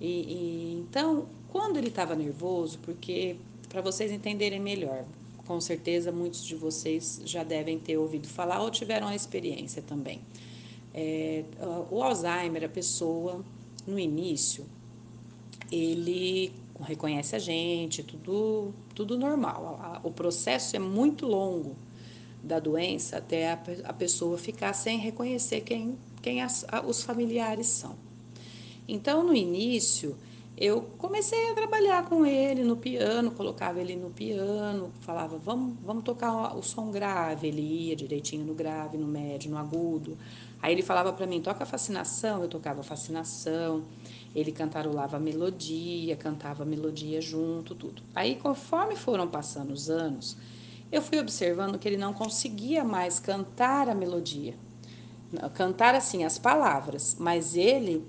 [0.00, 3.36] E, e, então, quando ele estava nervoso, porque
[3.68, 5.04] para vocês entenderem melhor,
[5.46, 10.20] com certeza muitos de vocês já devem ter ouvido falar ou tiveram a experiência também.
[10.98, 11.44] É,
[11.90, 13.44] o Alzheimer, a pessoa,
[13.86, 14.64] no início,
[15.70, 20.00] ele reconhece a gente, tudo, tudo normal.
[20.02, 21.76] O processo é muito longo
[22.42, 27.94] da doença até a, a pessoa ficar sem reconhecer quem, quem as, os familiares são.
[28.88, 30.16] Então, no início,
[30.56, 36.02] eu comecei a trabalhar com ele no piano, colocava ele no piano, falava, vamos, vamos
[36.02, 37.48] tocar o som grave.
[37.48, 40.16] Ele ia direitinho no grave, no médio, no agudo.
[40.60, 43.84] Aí ele falava para mim, toca fascinação, eu tocava fascinação.
[44.34, 48.02] Ele cantarolava a melodia, cantava a melodia junto, tudo.
[48.14, 50.36] Aí, conforme foram passando os anos,
[50.90, 54.54] eu fui observando que ele não conseguia mais cantar a melodia.
[55.54, 58.04] Cantar assim as palavras, mas ele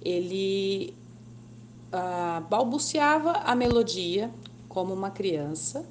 [0.00, 0.94] ele
[1.90, 4.30] ah, balbuciava a melodia
[4.68, 5.86] como uma criança.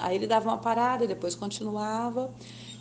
[0.00, 2.32] Aí ele dava uma parada e depois continuava.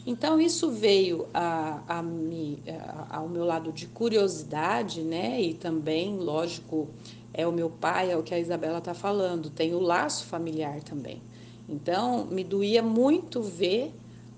[0.06, 5.41] Então isso veio a, a, a, ao meu lado de curiosidade, né?
[5.41, 6.88] E também, lógico,
[7.34, 10.82] é o meu pai, é o que a Isabela está falando, tem o laço familiar
[10.84, 11.22] também.
[11.68, 13.93] Então me doía muito ver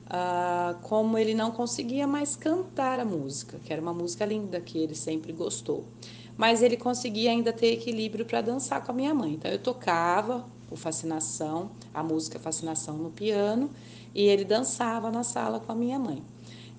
[0.09, 4.77] ah, como ele não conseguia mais cantar a música, que era uma música linda que
[4.77, 5.83] ele sempre gostou.
[6.37, 9.33] Mas ele conseguia ainda ter equilíbrio para dançar com a minha mãe.
[9.33, 13.69] Então eu tocava o Fascinação, a música Fascinação no piano,
[14.13, 16.23] e ele dançava na sala com a minha mãe.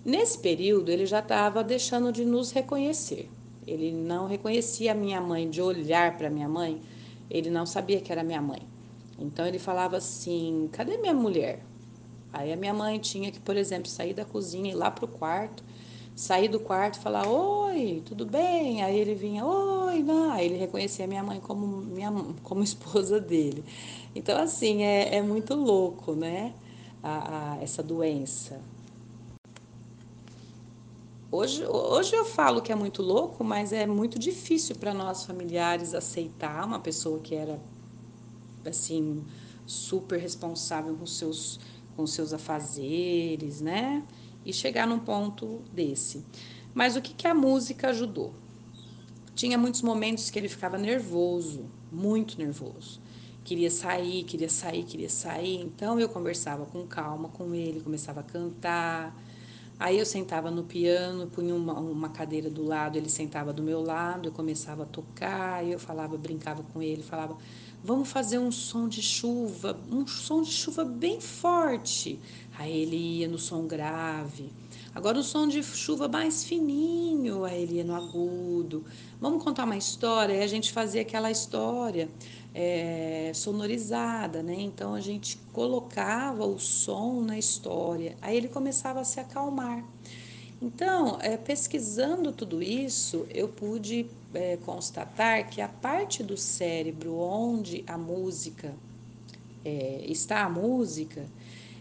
[0.05, 3.29] Nesse período ele já estava deixando de nos reconhecer.
[3.67, 6.81] Ele não reconhecia a minha mãe, de olhar para minha mãe,
[7.29, 8.63] ele não sabia que era minha mãe.
[9.19, 11.63] Então ele falava assim: cadê minha mulher?
[12.33, 15.09] Aí a minha mãe tinha que, por exemplo, sair da cozinha e ir lá pro
[15.09, 15.65] quarto,
[16.19, 18.83] sair do quarto e falar: Oi, tudo bem?
[18.83, 20.33] Aí ele vinha: Oi, não.
[20.33, 22.13] Aí ele reconhecia minha mãe como, minha,
[22.43, 23.65] como esposa dele.
[24.15, 26.53] Então, assim, é, é muito louco, né?
[27.03, 28.61] A, a, essa doença.
[31.31, 35.95] Hoje, hoje eu falo que é muito louco, mas é muito difícil para nós familiares
[35.95, 37.61] aceitar uma pessoa que era
[38.65, 39.25] assim
[39.67, 41.61] super responsável com seus
[41.95, 44.05] com seus afazeres, né?
[44.45, 46.25] E chegar num ponto desse.
[46.75, 48.33] Mas o que, que a música ajudou?
[49.35, 53.01] Tinha muitos momentos que ele ficava nervoso, muito nervoso.
[53.45, 55.61] Queria sair, queria sair, queria sair.
[55.61, 59.17] Então eu conversava com calma com ele, começava a cantar.
[59.81, 63.81] Aí eu sentava no piano, punha uma, uma cadeira do lado, ele sentava do meu
[63.81, 67.37] lado, eu começava a tocar, eu falava, brincava com ele, falava,
[67.83, 72.19] vamos fazer um som de chuva, um som de chuva bem forte.
[72.59, 74.51] Aí ele ia no som grave.
[74.95, 78.85] Agora o som de chuva mais fininho, aí ele ia no agudo.
[79.21, 82.09] Vamos contar uma história, aí a gente fazia aquela história
[82.55, 84.57] é, sonorizada, né?
[84.59, 89.85] Então a gente colocava o som na história, aí ele começava a se acalmar.
[90.61, 97.85] Então, é, pesquisando tudo isso, eu pude é, constatar que a parte do cérebro onde
[97.87, 98.75] a música
[99.65, 101.27] é, está a música,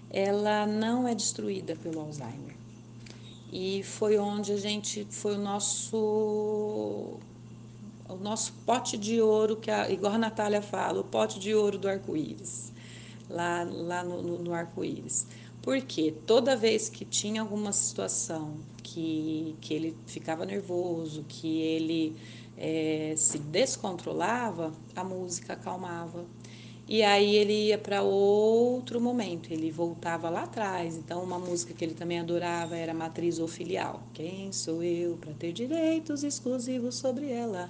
[0.09, 2.55] ela não é destruída pelo Alzheimer.
[3.51, 7.17] E foi onde a gente foi o nosso
[8.09, 11.77] o nosso pote de ouro que a, igual a Natália fala, o pote de ouro
[11.77, 12.71] do arco-íris,
[13.29, 15.27] lá lá no, no, no arco-íris.
[15.61, 22.15] Porque toda vez que tinha alguma situação que, que ele ficava nervoso, que ele
[22.57, 26.25] é, se descontrolava, a música acalmava.
[26.89, 30.95] E aí ele ia para outro momento, ele voltava lá atrás.
[30.95, 34.01] Então, uma música que ele também adorava era Matriz ou Filial.
[34.13, 37.69] Quem sou eu para ter direitos exclusivos sobre ela?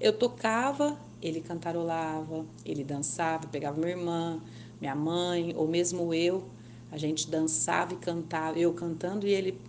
[0.00, 4.40] Eu tocava, ele cantarolava, ele dançava, pegava minha irmã,
[4.80, 6.44] minha mãe, ou mesmo eu.
[6.92, 9.60] A gente dançava e cantava, eu cantando e ele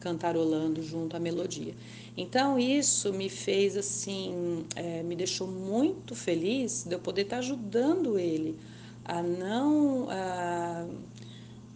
[0.00, 1.74] cantarolando junto à melodia.
[2.16, 8.18] Então isso me fez assim, é, me deixou muito feliz de eu poder estar ajudando
[8.18, 8.58] ele
[9.04, 10.86] a não a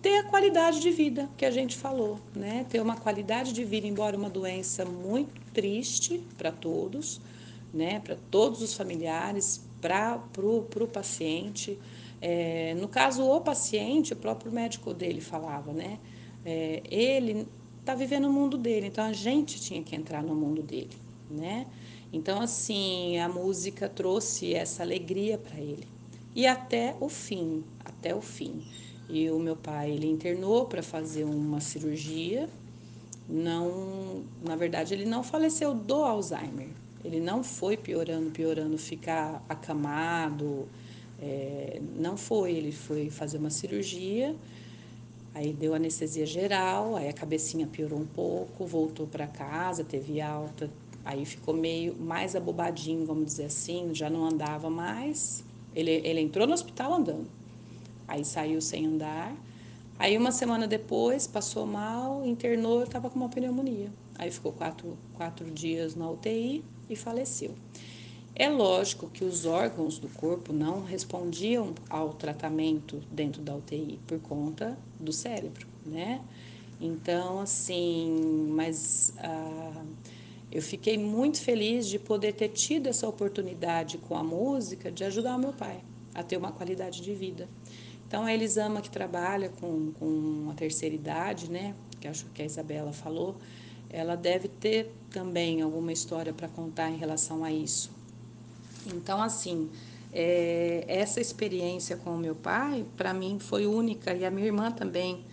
[0.02, 2.64] ter a qualidade de vida que a gente falou, né?
[2.68, 7.20] Ter uma qualidade de vida, embora uma doença muito triste para todos,
[7.74, 7.98] né?
[8.00, 11.78] Para todos os familiares, para o paciente.
[12.20, 15.98] É, no caso, o paciente, o próprio médico dele falava, né?
[16.44, 17.48] É, ele
[17.86, 20.90] está vivendo o mundo dele, então a gente tinha que entrar no mundo dele,
[21.30, 21.68] né?
[22.12, 25.86] Então, assim, a música trouxe essa alegria para ele.
[26.34, 28.64] E até o fim, até o fim.
[29.08, 32.48] E o meu pai, ele internou para fazer uma cirurgia.
[33.28, 36.70] Não, na verdade, ele não faleceu do Alzheimer.
[37.04, 40.68] Ele não foi piorando, piorando, ficar acamado.
[41.22, 44.34] É, não foi, ele foi fazer uma cirurgia
[45.36, 50.70] Aí deu anestesia geral, aí a cabecinha piorou um pouco, voltou para casa, teve alta,
[51.04, 55.44] aí ficou meio mais abobadinho, vamos dizer assim, já não andava mais.
[55.74, 57.26] Ele, ele entrou no hospital andando,
[58.08, 59.36] aí saiu sem andar.
[59.98, 63.92] Aí uma semana depois passou mal, internou, estava com uma pneumonia.
[64.16, 67.54] Aí ficou quatro, quatro dias na UTI e faleceu.
[68.38, 74.20] É lógico que os órgãos do corpo não respondiam ao tratamento dentro da UTI por
[74.20, 76.20] conta do cérebro, né?
[76.78, 79.82] Então, assim, mas ah,
[80.52, 85.34] eu fiquei muito feliz de poder ter tido essa oportunidade com a música de ajudar
[85.34, 85.80] o meu pai
[86.14, 87.48] a ter uma qualidade de vida.
[88.06, 91.74] Então, a Elisama, que trabalha com, com a terceira idade, né?
[91.98, 93.36] Que acho que a Isabela falou,
[93.88, 97.95] ela deve ter também alguma história para contar em relação a isso
[98.94, 99.68] então, assim,
[100.12, 104.70] é, essa experiência com o meu pai, para mim, foi única e a minha irmã
[104.70, 105.24] também.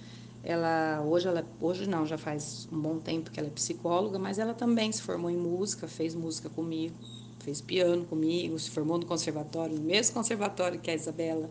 [0.44, 4.40] Ela hoje, ela hoje não, já faz um bom tempo que ela é psicóloga, mas
[4.40, 6.94] ela também se formou em música, fez música comigo,
[7.40, 11.50] fez piano comigo, se formou no conservatório, no mesmo conservatório que a Isabela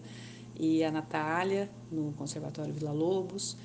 [0.59, 3.57] e a Natália, no Conservatório Vila Lobos.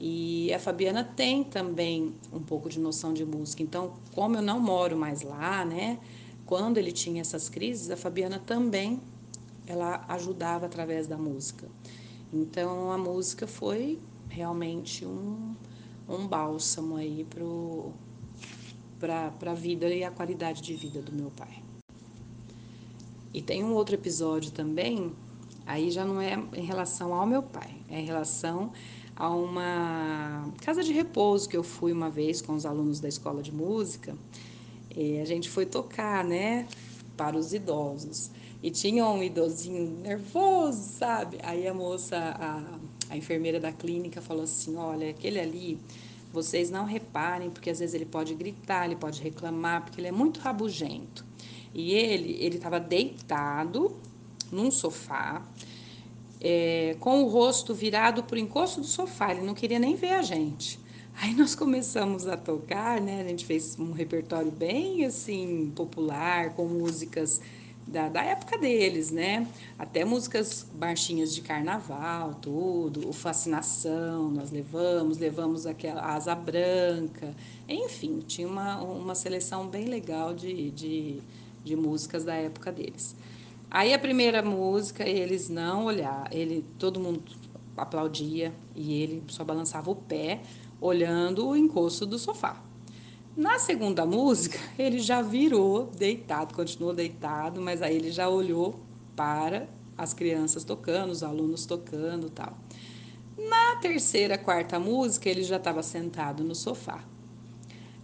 [0.00, 3.62] E a Fabiana tem também um pouco de noção de música.
[3.62, 5.98] Então, como eu não moro mais lá, né?
[6.52, 9.00] Quando ele tinha essas crises, a Fabiana também
[9.66, 11.66] ela ajudava através da música.
[12.30, 13.98] Então a música foi
[14.28, 15.54] realmente um,
[16.06, 17.26] um bálsamo aí
[19.00, 21.62] para a vida e a qualidade de vida do meu pai.
[23.32, 25.10] E tem um outro episódio também,
[25.64, 28.72] aí já não é em relação ao meu pai, é em relação
[29.16, 33.42] a uma casa de repouso que eu fui uma vez com os alunos da escola
[33.42, 34.14] de música
[35.20, 36.66] a gente foi tocar, né,
[37.16, 38.30] para os idosos.
[38.62, 41.38] E tinha um idosinho nervoso, sabe?
[41.42, 42.62] Aí a moça, a,
[43.10, 45.78] a enfermeira da clínica falou assim: olha, aquele ali,
[46.32, 50.12] vocês não reparem, porque às vezes ele pode gritar, ele pode reclamar, porque ele é
[50.12, 51.24] muito rabugento.
[51.74, 53.96] E ele, ele estava deitado
[54.52, 55.42] num sofá,
[56.40, 60.12] é, com o rosto virado para o encosto do sofá, ele não queria nem ver
[60.12, 60.78] a gente.
[61.14, 63.20] Aí nós começamos a tocar, né?
[63.20, 67.40] A gente fez um repertório bem assim popular, com músicas
[67.86, 69.46] da, da época deles, né?
[69.78, 77.34] Até músicas marchinhas de carnaval, tudo, o Fascinação, nós levamos, levamos aquela Asa Branca,
[77.68, 81.20] enfim, tinha uma, uma seleção bem legal de, de,
[81.62, 83.14] de músicas da época deles.
[83.70, 87.22] Aí a primeira música, eles não olhar, ele todo mundo
[87.76, 90.40] aplaudia e ele só balançava o pé
[90.82, 92.60] olhando o encosto do sofá.
[93.36, 98.78] Na segunda música, ele já virou deitado, continuou deitado, mas aí ele já olhou
[99.16, 102.58] para as crianças tocando, os alunos tocando tal.
[103.38, 107.02] Na terceira, quarta música, ele já estava sentado no sofá.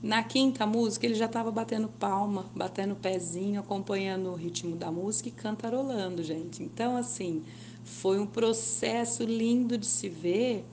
[0.01, 5.29] Na quinta música, ele já estava batendo palma, batendo pezinho, acompanhando o ritmo da música
[5.29, 6.63] e cantarolando, gente.
[6.63, 7.43] Então, assim,
[7.83, 10.65] foi um processo lindo de se ver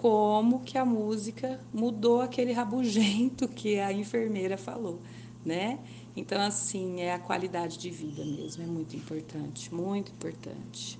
[0.00, 4.98] como que a música mudou aquele rabugento que a enfermeira falou,
[5.44, 5.78] né?
[6.16, 10.98] Então, assim, é a qualidade de vida mesmo, é muito importante, muito importante.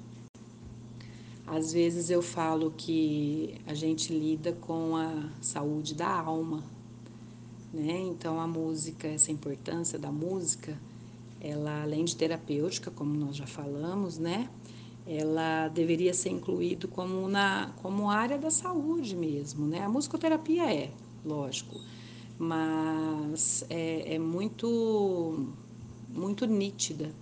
[1.46, 6.62] Às vezes eu falo que a gente lida com a saúde da alma,
[7.72, 7.98] né?
[8.00, 10.78] Então, a música, essa importância da música,
[11.40, 14.50] ela além de terapêutica, como nós já falamos, né?
[15.06, 19.82] Ela deveria ser incluído como na como área da saúde mesmo, né?
[19.82, 20.90] A musicoterapia é,
[21.24, 21.80] lógico,
[22.38, 25.48] mas é, é muito
[26.08, 27.12] muito nítida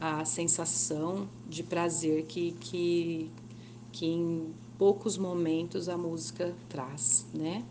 [0.00, 3.30] a sensação de prazer que, que,
[3.92, 7.64] que em poucos momentos a música traz, né?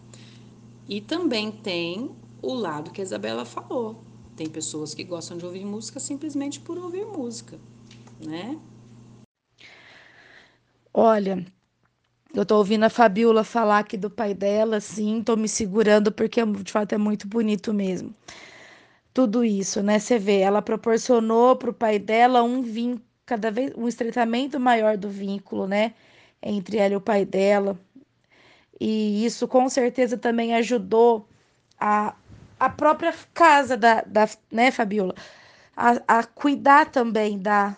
[0.88, 2.12] E também tem
[2.42, 3.96] o lado que a Isabela falou.
[4.36, 7.60] Tem pessoas que gostam de ouvir música simplesmente por ouvir música,
[8.20, 8.60] né?
[10.94, 11.46] Olha,
[12.36, 16.46] eu tô ouvindo a Fabiola falar aqui do pai dela, sim, tô me segurando porque
[16.46, 18.14] de fato é muito bonito mesmo.
[19.14, 20.00] Tudo isso, né?
[20.00, 24.96] Você vê, ela proporcionou para o pai dela um vínculo, cada vez um estreitamento maior
[24.98, 25.94] do vínculo, né?
[26.42, 27.78] Entre ela e o pai dela.
[28.80, 31.28] E isso com certeza também ajudou
[31.80, 32.16] a,
[32.60, 35.16] a própria casa da, da né, Fabiola,
[35.76, 37.76] a, a cuidar também da,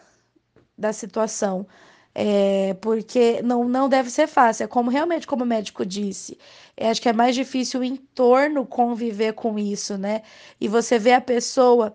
[0.77, 1.67] da situação.
[2.13, 4.63] É, porque não, não deve ser fácil.
[4.63, 6.37] É como realmente, como o médico disse,
[6.75, 10.23] é, acho que é mais difícil o entorno conviver com isso, né?
[10.59, 11.93] E você vê a pessoa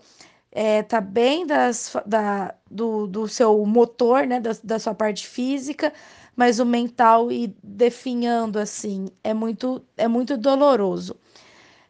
[0.52, 4.40] é, tá bem das, da, do, do seu motor, né?
[4.40, 5.92] Da, da sua parte física,
[6.36, 11.16] mas o mental e definhando assim é muito é muito doloroso.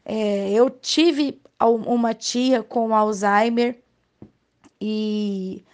[0.04, 3.78] É, eu tive uma tia com Alzheimer
[4.80, 5.64] e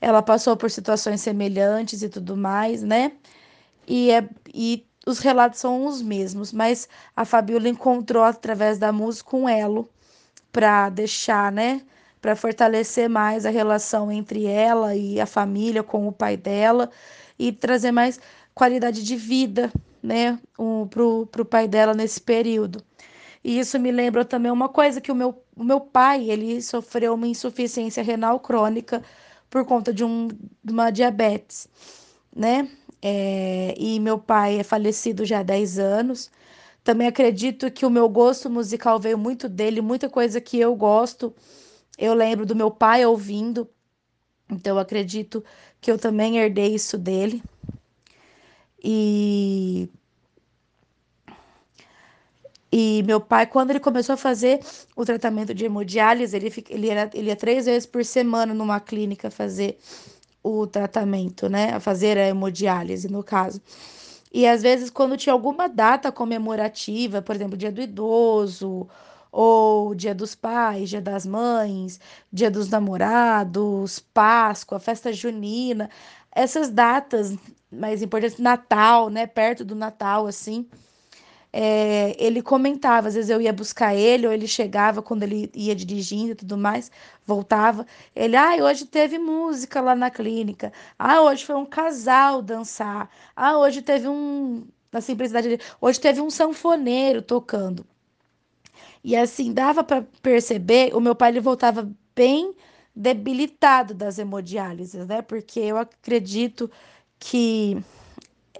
[0.00, 3.12] ela passou por situações semelhantes e tudo mais, né?
[3.86, 9.36] E, é, e os relatos são os mesmos, mas a Fabiola encontrou através da música
[9.36, 9.88] um elo
[10.52, 11.82] para deixar, né?
[12.20, 16.90] Para fortalecer mais a relação entre ela e a família com o pai dela
[17.38, 18.20] e trazer mais
[18.54, 19.72] qualidade de vida,
[20.02, 22.82] né, um, pro, pro pai dela nesse período.
[23.42, 27.14] E isso me lembra também uma coisa que o meu, o meu pai, ele sofreu
[27.14, 29.02] uma insuficiência renal crônica
[29.50, 31.68] por conta de, um, de uma diabetes,
[32.34, 32.70] né?
[33.02, 36.30] É, e meu pai é falecido já há 10 anos.
[36.84, 41.34] Também acredito que o meu gosto musical veio muito dele, muita coisa que eu gosto.
[41.98, 43.68] Eu lembro do meu pai ouvindo,
[44.50, 45.44] então acredito
[45.80, 47.42] que eu também herdei isso dele.
[48.82, 49.90] E
[52.72, 54.60] e meu pai, quando ele começou a fazer
[54.94, 59.30] o tratamento de hemodiálise, ele, ele, era, ele ia três vezes por semana numa clínica
[59.30, 59.78] fazer
[60.42, 61.72] o tratamento, né?
[61.74, 63.60] A fazer a hemodiálise, no caso.
[64.32, 68.88] E às vezes, quando tinha alguma data comemorativa, por exemplo, dia do idoso,
[69.32, 72.00] ou dia dos pais, dia das mães,
[72.32, 75.90] dia dos namorados, Páscoa, festa junina,
[76.32, 77.36] essas datas
[77.70, 80.68] mais importantes, Natal, né, perto do Natal, assim,
[81.52, 85.74] é, ele comentava, às vezes eu ia buscar ele, ou ele chegava quando ele ia
[85.74, 86.90] dirigindo e tudo mais,
[87.26, 87.86] voltava.
[88.14, 90.72] Ele, ah, hoje teve música lá na clínica.
[90.98, 93.10] Ah, hoje foi um casal dançar.
[93.34, 94.66] Ah, hoje teve um.
[94.92, 97.86] Na simplicidade dele, hoje teve um sanfoneiro tocando.
[99.02, 102.54] E assim, dava para perceber, o meu pai ele voltava bem
[102.94, 105.22] debilitado das hemodiálises, né?
[105.22, 106.70] Porque eu acredito
[107.18, 107.82] que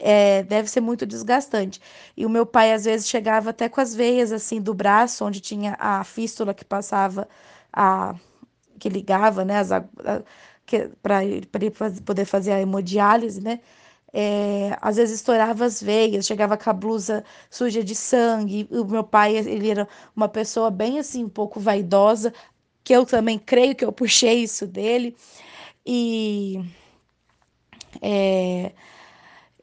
[0.00, 1.80] é, deve ser muito desgastante.
[2.16, 5.40] E o meu pai às vezes chegava até com as veias assim do braço, onde
[5.40, 7.28] tinha a fístula que passava
[7.72, 8.14] a
[8.78, 9.56] que ligava, né,
[11.02, 11.46] para ele
[12.04, 13.60] poder fazer a hemodiálise, né?
[14.12, 18.66] É, às vezes estourava as veias, chegava com a blusa suja de sangue.
[18.70, 19.86] O meu pai, ele era
[20.16, 22.32] uma pessoa bem assim, um pouco vaidosa,
[22.82, 25.16] que eu também creio que eu puxei isso dele.
[25.86, 26.60] E
[28.02, 28.72] é,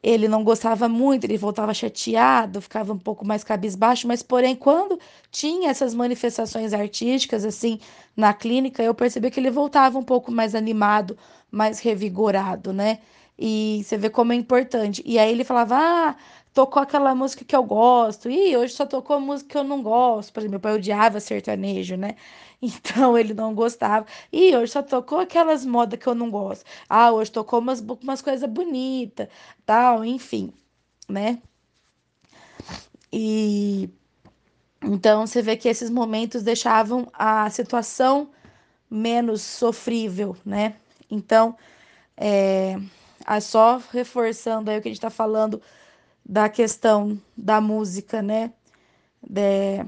[0.08, 4.98] ele não gostava muito, ele voltava chateado, ficava um pouco mais cabisbaixo, mas porém quando
[5.30, 7.78] tinha essas manifestações artísticas assim
[8.16, 11.16] na clínica, eu percebi que ele voltava um pouco mais animado,
[11.50, 12.98] mais revigorado, né?
[13.38, 15.02] E você vê como é importante.
[15.06, 16.16] E aí ele falava: "Ah,
[16.58, 18.28] tocou aquela música que eu gosto.
[18.28, 20.32] E hoje só tocou música que eu não gosto.
[20.32, 22.16] Por exemplo, meu pai odiava sertanejo, né?
[22.60, 24.04] Então ele não gostava.
[24.32, 26.64] E hoje só tocou aquelas modas que eu não gosto.
[26.88, 29.28] Ah, hoje tocou umas, umas coisas bonitas,
[29.64, 30.52] tal, enfim,
[31.08, 31.40] né?
[33.12, 33.88] E
[34.82, 38.30] então você vê que esses momentos deixavam a situação
[38.90, 40.74] menos sofrível, né?
[41.08, 41.56] Então,
[42.16, 42.76] é,
[43.40, 45.62] só reforçando aí o que a gente está falando
[46.28, 48.52] da questão da música, né?
[49.22, 49.84] De,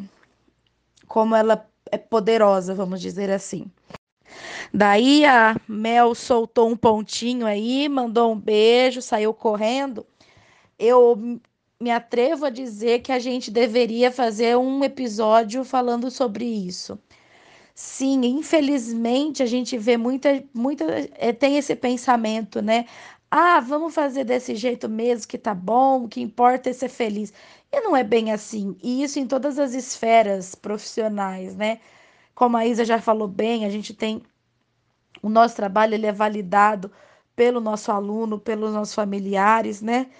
[1.06, 3.70] como ela é poderosa, vamos dizer assim.
[4.72, 10.06] Daí a Mel soltou um pontinho aí, mandou um beijo, saiu correndo.
[10.78, 11.40] Eu
[11.80, 16.98] me atrevo a dizer que a gente deveria fazer um episódio falando sobre isso.
[17.74, 20.84] sim, infelizmente a gente vê muita, muita,
[21.14, 22.86] é, tem esse pensamento, né?
[23.30, 27.32] Ah, vamos fazer desse jeito mesmo que tá bom, o que importa é ser feliz.
[27.72, 28.76] E não é bem assim.
[28.82, 31.80] E isso em todas as esferas profissionais, né?
[32.34, 34.22] Como a Isa já falou bem, a gente tem
[35.22, 36.90] o nosso trabalho ele é validado
[37.36, 40.10] pelo nosso aluno, pelos nossos familiares, né?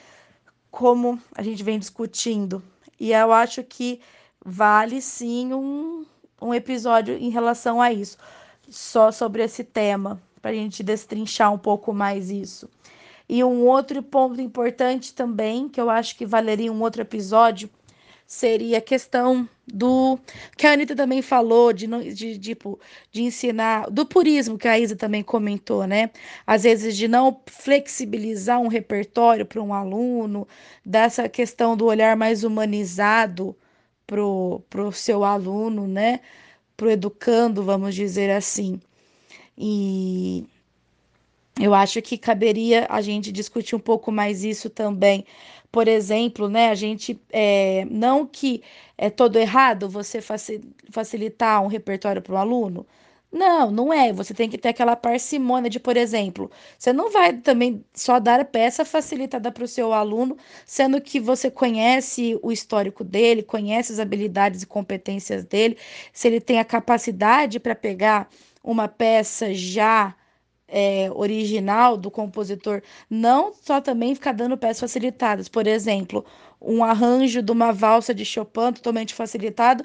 [0.70, 2.62] Como a gente vem discutindo.
[2.98, 4.00] E eu acho que
[4.44, 6.06] vale sim um,
[6.40, 8.16] um episódio em relação a isso,
[8.68, 12.68] só sobre esse tema, para a gente destrinchar um pouco mais isso.
[13.32, 17.70] E um outro ponto importante também, que eu acho que valeria um outro episódio,
[18.26, 20.18] seria a questão do
[20.56, 22.80] que a Anitta também falou de, de, de, tipo,
[23.12, 26.10] de ensinar do purismo que a Isa também comentou, né?
[26.44, 30.48] Às vezes de não flexibilizar um repertório para um aluno,
[30.84, 33.56] dessa questão do olhar mais humanizado
[34.08, 36.18] pro, pro seu aluno, né?
[36.76, 38.80] Pro educando, vamos dizer assim.
[39.56, 40.46] E
[41.58, 45.24] eu acho que caberia a gente discutir um pouco mais isso também,
[45.70, 48.62] por exemplo, né, a gente é, não que
[48.98, 50.20] é todo errado você
[50.90, 52.86] facilitar um repertório para um aluno.
[53.32, 54.12] Não, não é.
[54.12, 58.44] Você tem que ter aquela parcimônia de, por exemplo, você não vai também só dar
[58.44, 60.36] peça facilitada para o seu aluno,
[60.66, 65.78] sendo que você conhece o histórico dele, conhece as habilidades e competências dele,
[66.12, 68.28] se ele tem a capacidade para pegar
[68.64, 70.14] uma peça já
[70.70, 75.48] é, original do compositor, não só também ficar dando peças facilitadas.
[75.48, 76.24] Por exemplo,
[76.60, 79.84] um arranjo de uma valsa de Chopin totalmente facilitado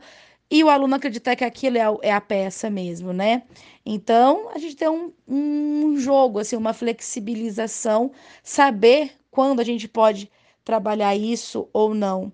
[0.50, 3.44] e o aluno acreditar que aquilo é a, é a peça mesmo, né?
[3.86, 8.12] Então, a gente tem um, um jogo, assim, uma flexibilização,
[8.44, 10.32] saber quando a gente pode
[10.64, 12.32] trabalhar isso ou não,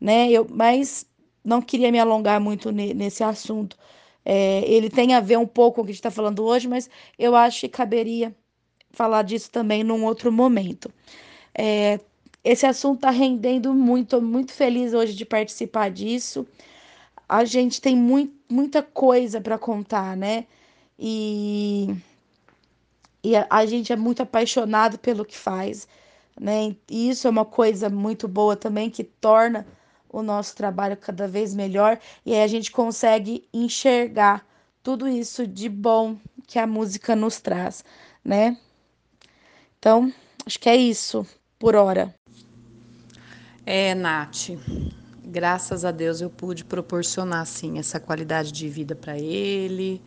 [0.00, 0.30] né?
[0.30, 1.06] Eu, mas
[1.44, 3.76] não queria me alongar muito nesse assunto,
[4.24, 6.66] é, ele tem a ver um pouco com o que a gente está falando hoje,
[6.66, 6.88] mas
[7.18, 8.34] eu acho que caberia
[8.90, 10.90] falar disso também num outro momento.
[11.54, 12.00] É,
[12.42, 16.46] esse assunto está rendendo muito, muito feliz hoje de participar disso.
[17.28, 20.46] A gente tem muito, muita coisa para contar, né?
[20.98, 21.94] E,
[23.22, 25.88] e a, a, gente é muito apaixonado pelo que faz,
[26.38, 26.76] né?
[26.90, 29.66] E isso é uma coisa muito boa também que torna
[30.14, 34.46] o nosso trabalho cada vez melhor e aí a gente consegue enxergar
[34.80, 36.16] tudo isso de bom
[36.46, 37.84] que a música nos traz,
[38.24, 38.56] né?
[39.78, 40.12] Então,
[40.46, 41.26] acho que é isso
[41.58, 42.14] por hora.
[43.66, 44.50] É, Nath,
[45.24, 50.00] graças a Deus eu pude proporcionar assim essa qualidade de vida para ele,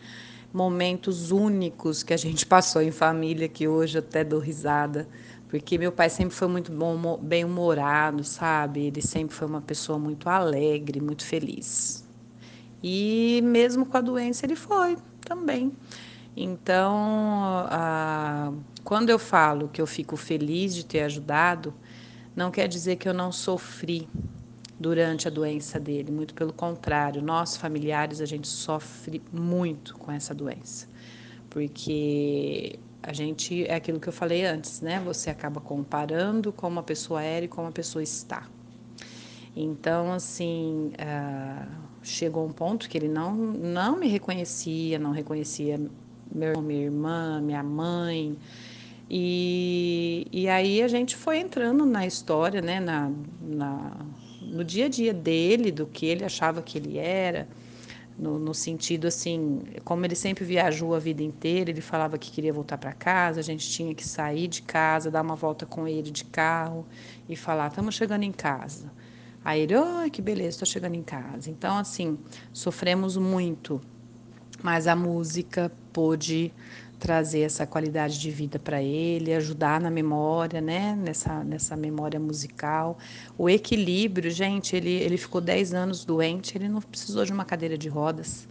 [0.54, 5.06] momentos únicos que a gente passou em família que hoje até dou risada
[5.50, 8.86] porque meu pai sempre foi muito bom, bem humorado, sabe?
[8.88, 12.06] Ele sempre foi uma pessoa muito alegre, muito feliz.
[12.84, 15.72] E mesmo com a doença ele foi também.
[16.36, 17.68] Então,
[18.84, 21.74] quando eu falo que eu fico feliz de ter ajudado,
[22.36, 24.08] não quer dizer que eu não sofri
[24.80, 30.36] durante a doença dele, muito pelo contrário, nós familiares a gente sofre muito com essa
[30.36, 30.88] doença,
[31.50, 35.00] porque a gente é aquilo que eu falei antes, né?
[35.06, 38.48] Você acaba comparando como a pessoa era e como a pessoa está.
[39.56, 41.68] Então, assim, uh,
[42.04, 45.80] chegou um ponto que ele não, não me reconhecia, não reconhecia
[46.32, 48.38] meu irmão, minha irmã, minha mãe.
[49.10, 52.80] E, e aí a gente foi entrando na história, né?
[52.80, 53.12] Na,
[53.42, 54.06] na,
[54.42, 57.48] no dia a dia dele, do que ele achava que ele era
[58.18, 62.52] no, no, sentido assim, como ele sempre viajou a vida inteira, ele falava que queria
[62.52, 66.10] voltar para casa, a gente tinha que sair de casa, dar uma volta com ele
[66.10, 66.86] de carro
[67.30, 68.92] e falar: estamos chegando em casa.
[69.46, 71.50] Aí ele, oh, que beleza, estou chegando em casa.
[71.50, 72.18] Então, assim,
[72.52, 73.80] sofremos muito,
[74.62, 76.54] mas a música pôde
[77.00, 80.96] trazer essa qualidade de vida para ele, ajudar na memória, né?
[80.96, 82.98] Nessa, nessa memória musical.
[83.38, 87.78] O equilíbrio, gente, ele, ele ficou 10 anos doente, ele não precisou de uma cadeira
[87.78, 88.48] de rodas.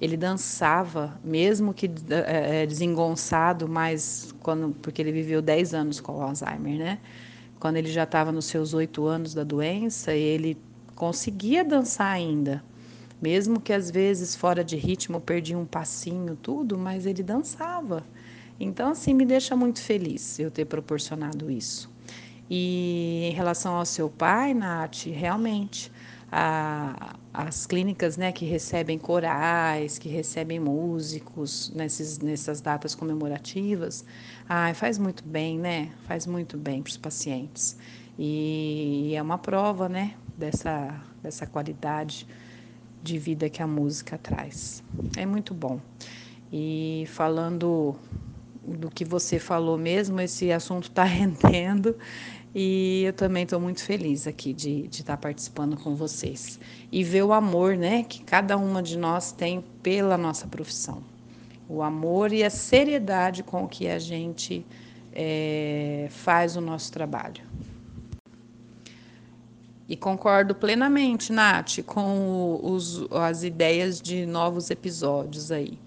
[0.00, 6.78] Ele dançava, mesmo que é, desengonçado, mas quando, porque ele viveu 10 anos com Alzheimer,
[6.78, 6.98] né?
[7.58, 10.56] Quando ele já estava nos seus oito anos da doença, ele
[10.94, 12.62] conseguia dançar ainda
[13.20, 18.04] mesmo que às vezes fora de ritmo perdia um passinho, tudo, mas ele dançava.
[18.60, 21.90] Então, assim, me deixa muito feliz eu ter proporcionado isso.
[22.50, 25.92] E em relação ao seu pai, Nath, realmente,
[26.30, 34.04] a, as clínicas né, que recebem corais, que recebem músicos nesses, nessas datas comemorativas,
[34.48, 35.90] ai, faz muito bem, né?
[36.06, 37.76] Faz muito bem para os pacientes.
[38.18, 42.26] E é uma prova né, dessa, dessa qualidade
[43.02, 44.82] de vida que a música traz.
[45.16, 45.80] É muito bom.
[46.52, 47.96] E falando
[48.66, 51.96] do que você falou mesmo, esse assunto está rendendo
[52.54, 56.58] e eu também estou muito feliz aqui de, estar tá participando com vocês
[56.90, 61.02] e ver o amor, né, que cada uma de nós tem pela nossa profissão,
[61.68, 64.64] o amor e a seriedade com que a gente
[65.12, 67.42] é, faz o nosso trabalho.
[69.88, 75.78] E concordo plenamente, Nath, com os, as ideias de novos episódios aí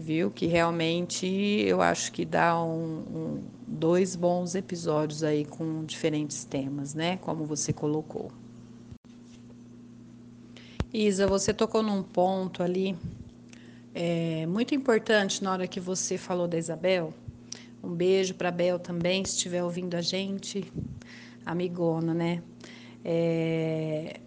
[0.00, 0.30] viu?
[0.30, 6.94] Que realmente eu acho que dá um, um, dois bons episódios aí com diferentes temas,
[6.94, 7.18] né?
[7.18, 8.32] Como você colocou.
[10.92, 12.96] Isa, você tocou num ponto ali
[13.94, 17.14] é, muito importante na hora que você falou da Isabel.
[17.82, 20.70] Um beijo para Bel também, se estiver ouvindo a gente,
[21.46, 22.42] amigona, né?
[23.04, 24.20] É,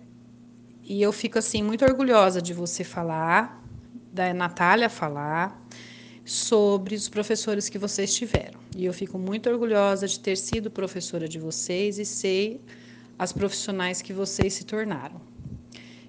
[0.83, 3.63] e eu fico assim muito orgulhosa de você falar,
[4.11, 5.59] da Natália falar,
[6.25, 8.59] sobre os professores que vocês tiveram.
[8.75, 12.61] E eu fico muito orgulhosa de ter sido professora de vocês e sei
[13.17, 15.21] as profissionais que vocês se tornaram.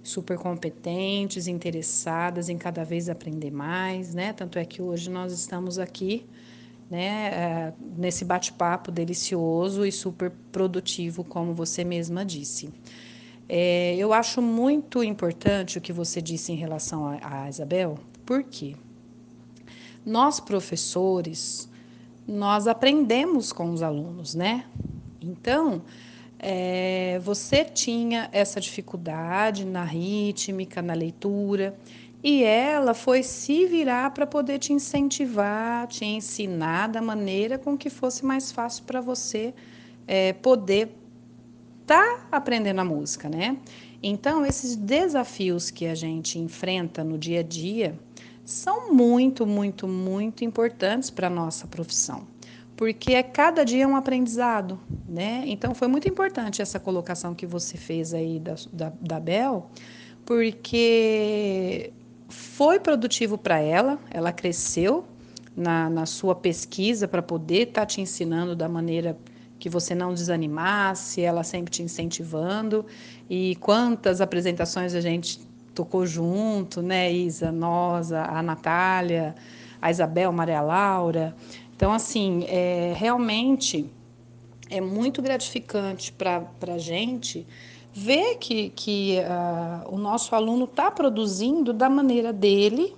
[0.02, 4.32] Super competentes, interessadas em cada vez aprender mais, né?
[4.32, 6.26] Tanto é que hoje nós estamos aqui,
[6.90, 12.70] né, é, nesse bate-papo delicioso e super produtivo, como você mesma disse.
[13.48, 18.74] É, eu acho muito importante o que você disse em relação a Isabel, por quê?
[20.04, 21.68] nós professores,
[22.26, 24.66] nós aprendemos com os alunos, né?
[25.20, 25.82] Então,
[26.38, 31.76] é, você tinha essa dificuldade na rítmica, na leitura,
[32.24, 37.90] e ela foi se virar para poder te incentivar, te ensinar da maneira com que
[37.90, 39.52] fosse mais fácil para você
[40.06, 40.96] é, poder
[41.82, 43.58] estar tá aprendendo a música, né?
[44.02, 47.98] Então, esses desafios que a gente enfrenta no dia a dia,
[48.42, 52.26] são muito, muito, muito importantes para a nossa profissão,
[52.74, 55.44] porque é cada dia um aprendizado, né?
[55.46, 59.70] Então foi muito importante essa colocação que você fez aí da, da, da Bel,
[60.26, 61.92] porque
[62.34, 65.04] foi produtivo para ela, ela cresceu
[65.56, 69.16] na, na sua pesquisa para poder estar tá te ensinando da maneira
[69.56, 72.84] que você não desanimasse, ela sempre te incentivando.
[73.30, 75.40] E quantas apresentações a gente
[75.74, 79.34] tocou junto, né, Isa, nós, a, Natália,
[79.80, 81.34] a Isabel, Maria Laura.
[81.76, 83.88] Então, assim, é, realmente
[84.68, 87.46] é muito gratificante para a gente
[87.94, 92.94] ver que, que uh, o nosso aluno está produzindo da maneira dele,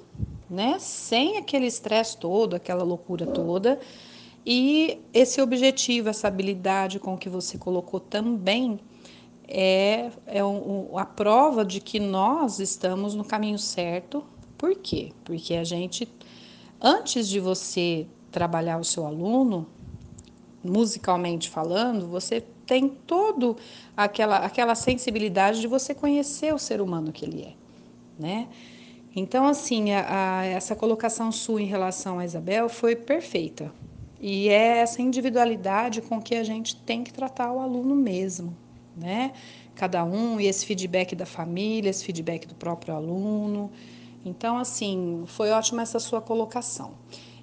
[0.48, 3.78] né, sem aquele estresse todo, aquela loucura toda.
[4.44, 8.80] E esse objetivo, essa habilidade com que você colocou também,
[9.46, 14.24] é, é um, a prova de que nós estamos no caminho certo.
[14.56, 15.12] Por quê?
[15.24, 16.08] Porque a gente,
[16.80, 19.66] antes de você trabalhar o seu aluno,
[20.64, 23.56] musicalmente falando, você tem todo
[23.96, 27.54] aquela aquela sensibilidade de você conhecer o ser humano que ele é,
[28.18, 28.48] né?
[29.18, 33.72] Então, assim, a, a, essa colocação sua em relação a Isabel foi perfeita.
[34.20, 38.54] E é essa individualidade com que a gente tem que tratar o aluno mesmo,
[38.94, 39.32] né?
[39.74, 43.70] Cada um, e esse feedback da família, esse feedback do próprio aluno.
[44.22, 46.92] Então, assim, foi ótima essa sua colocação.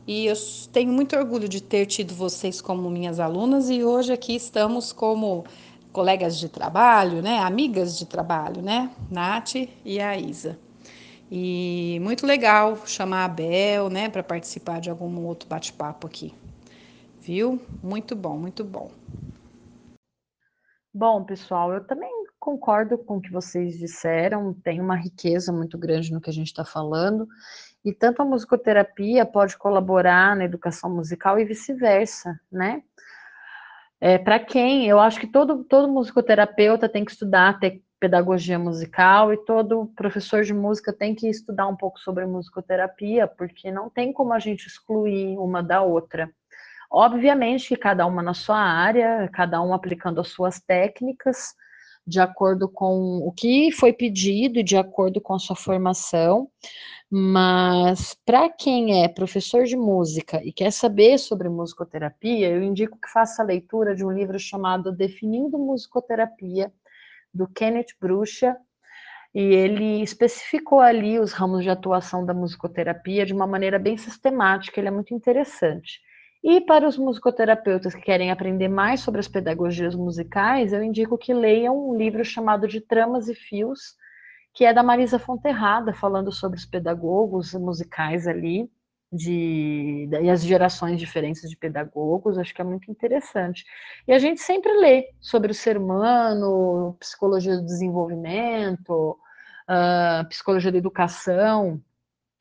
[0.05, 0.35] E eu
[0.71, 5.45] tenho muito orgulho de ter tido vocês como minhas alunas e hoje aqui estamos como
[5.93, 7.39] colegas de trabalho, né?
[7.39, 8.91] Amigas de trabalho, né?
[9.09, 9.55] Nath
[9.85, 10.59] e a Isa.
[11.31, 16.33] E muito legal chamar a Bel, né, para participar de algum outro bate-papo aqui.
[17.21, 17.59] Viu?
[17.81, 18.91] Muito bom, muito bom.
[20.93, 26.11] Bom, pessoal, eu também concordo com o que vocês disseram, tem uma riqueza muito grande
[26.11, 27.27] no que a gente está falando,
[27.83, 32.81] e tanto a musicoterapia pode colaborar na educação musical e vice-versa, né?
[33.99, 37.59] É, Para quem, eu acho que todo, todo musicoterapeuta tem que estudar
[37.99, 43.71] pedagogia musical e todo professor de música tem que estudar um pouco sobre musicoterapia, porque
[43.71, 46.29] não tem como a gente excluir uma da outra.
[46.91, 51.53] Obviamente que cada uma na sua área, cada um aplicando as suas técnicas,
[52.05, 56.49] de acordo com o que foi pedido e de acordo com a sua formação.
[57.15, 63.07] Mas para quem é professor de música e quer saber sobre musicoterapia, eu indico que
[63.07, 66.73] faça a leitura de um livro chamado Definindo Musicoterapia,
[67.31, 68.57] do Kenneth Brucha,
[69.31, 74.79] e ele especificou ali os ramos de atuação da musicoterapia de uma maneira bem sistemática,
[74.79, 76.01] ele é muito interessante.
[76.43, 81.31] E para os musicoterapeutas que querem aprender mais sobre as pedagogias musicais, eu indico que
[81.31, 84.01] leiam um livro chamado de Tramas e Fios,
[84.53, 88.69] que é da Marisa Fonterrada, falando sobre os pedagogos musicais ali,
[89.11, 93.63] de, e as gerações diferentes de pedagogos, acho que é muito interessante.
[94.07, 99.17] E a gente sempre lê sobre o ser humano, psicologia do desenvolvimento,
[99.69, 101.79] uh, psicologia da educação,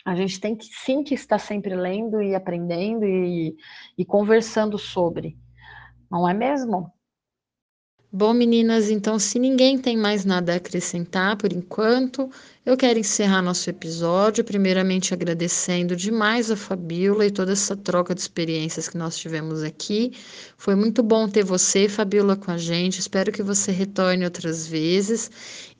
[0.04, 3.54] a gente tem que sim que estar sempre lendo e aprendendo e,
[3.96, 5.38] e conversando sobre,
[6.10, 6.92] não é mesmo?
[8.14, 12.30] Bom, meninas, então, se ninguém tem mais nada a acrescentar por enquanto,
[12.64, 18.20] eu quero encerrar nosso episódio, primeiramente agradecendo demais a Fabiola e toda essa troca de
[18.20, 20.12] experiências que nós tivemos aqui.
[20.58, 23.00] Foi muito bom ter você, Fabiola, com a gente.
[23.00, 25.30] Espero que você retorne outras vezes.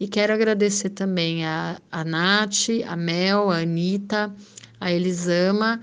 [0.01, 4.35] E quero agradecer também a, a Nath, a Mel, a Anitta,
[4.81, 5.83] a Elisama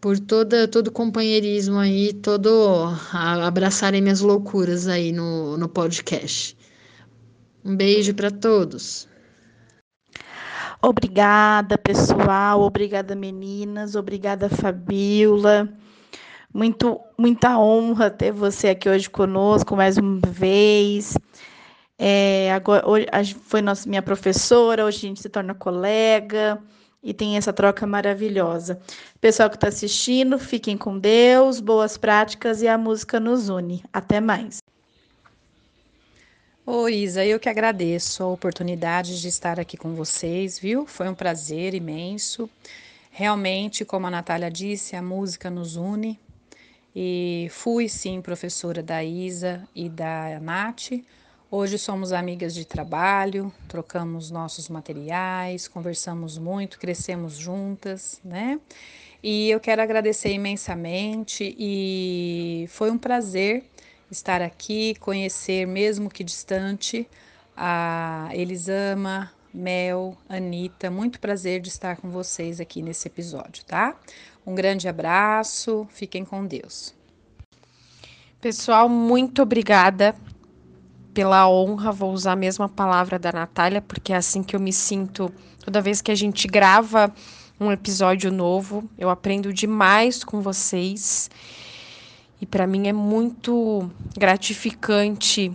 [0.00, 2.48] por toda, todo o companheirismo aí, todo
[3.12, 6.56] a, abraçarem minhas loucuras aí no, no podcast.
[7.64, 9.06] Um beijo para todos.
[10.82, 12.62] Obrigada, pessoal.
[12.62, 13.94] Obrigada, meninas.
[13.94, 15.68] Obrigada, Fabiola.
[16.52, 21.14] Muito, muita honra ter você aqui hoje conosco mais uma vez.
[21.98, 23.06] É, agora, hoje,
[23.44, 26.58] foi nossa, minha professora, hoje a gente se torna colega
[27.02, 28.80] e tem essa troca maravilhosa.
[29.20, 33.82] Pessoal que está assistindo, fiquem com Deus, boas práticas e a música nos une.
[33.92, 34.58] Até mais.
[36.66, 40.86] Oi, Isa, eu que agradeço a oportunidade de estar aqui com vocês, viu?
[40.86, 42.48] Foi um prazer imenso.
[43.10, 46.18] Realmente, como a Natália disse, a música nos une.
[46.94, 50.92] E fui sim professora da Isa e da Nath
[51.52, 58.60] Hoje somos amigas de trabalho, trocamos nossos materiais, conversamos muito, crescemos juntas, né?
[59.20, 63.64] E eu quero agradecer imensamente e foi um prazer
[64.08, 67.08] estar aqui, conhecer, mesmo que distante,
[67.56, 70.88] a Elisama, Mel, Anitta.
[70.88, 73.96] Muito prazer de estar com vocês aqui nesse episódio, tá?
[74.46, 76.94] Um grande abraço, fiquem com Deus.
[78.40, 80.14] Pessoal, muito obrigada
[81.20, 84.72] pela honra, vou usar a mesma palavra da Natália, porque é assim que eu me
[84.72, 85.30] sinto
[85.62, 87.12] toda vez que a gente grava
[87.60, 88.88] um episódio novo.
[88.96, 91.30] Eu aprendo demais com vocês.
[92.40, 95.52] E para mim é muito gratificante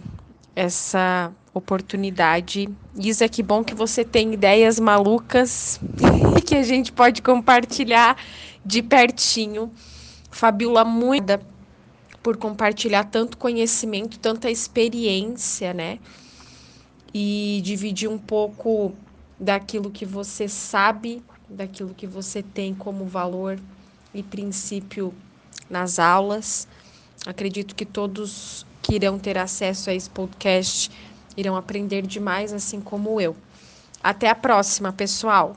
[0.56, 2.70] essa oportunidade.
[2.96, 5.80] Isa, que bom que você tem ideias malucas
[6.46, 8.16] que a gente pode compartilhar
[8.64, 9.72] de pertinho.
[10.30, 11.40] Fabiola, muito
[12.26, 16.00] por compartilhar tanto conhecimento, tanta experiência, né?
[17.14, 18.94] E dividir um pouco
[19.40, 23.60] daquilo que você sabe, daquilo que você tem como valor
[24.12, 25.14] e princípio
[25.70, 26.68] nas aulas.
[27.28, 30.90] Acredito que todos que irão ter acesso a esse podcast
[31.38, 33.36] irão aprender demais, assim como eu.
[34.02, 35.56] Até a próxima, pessoal!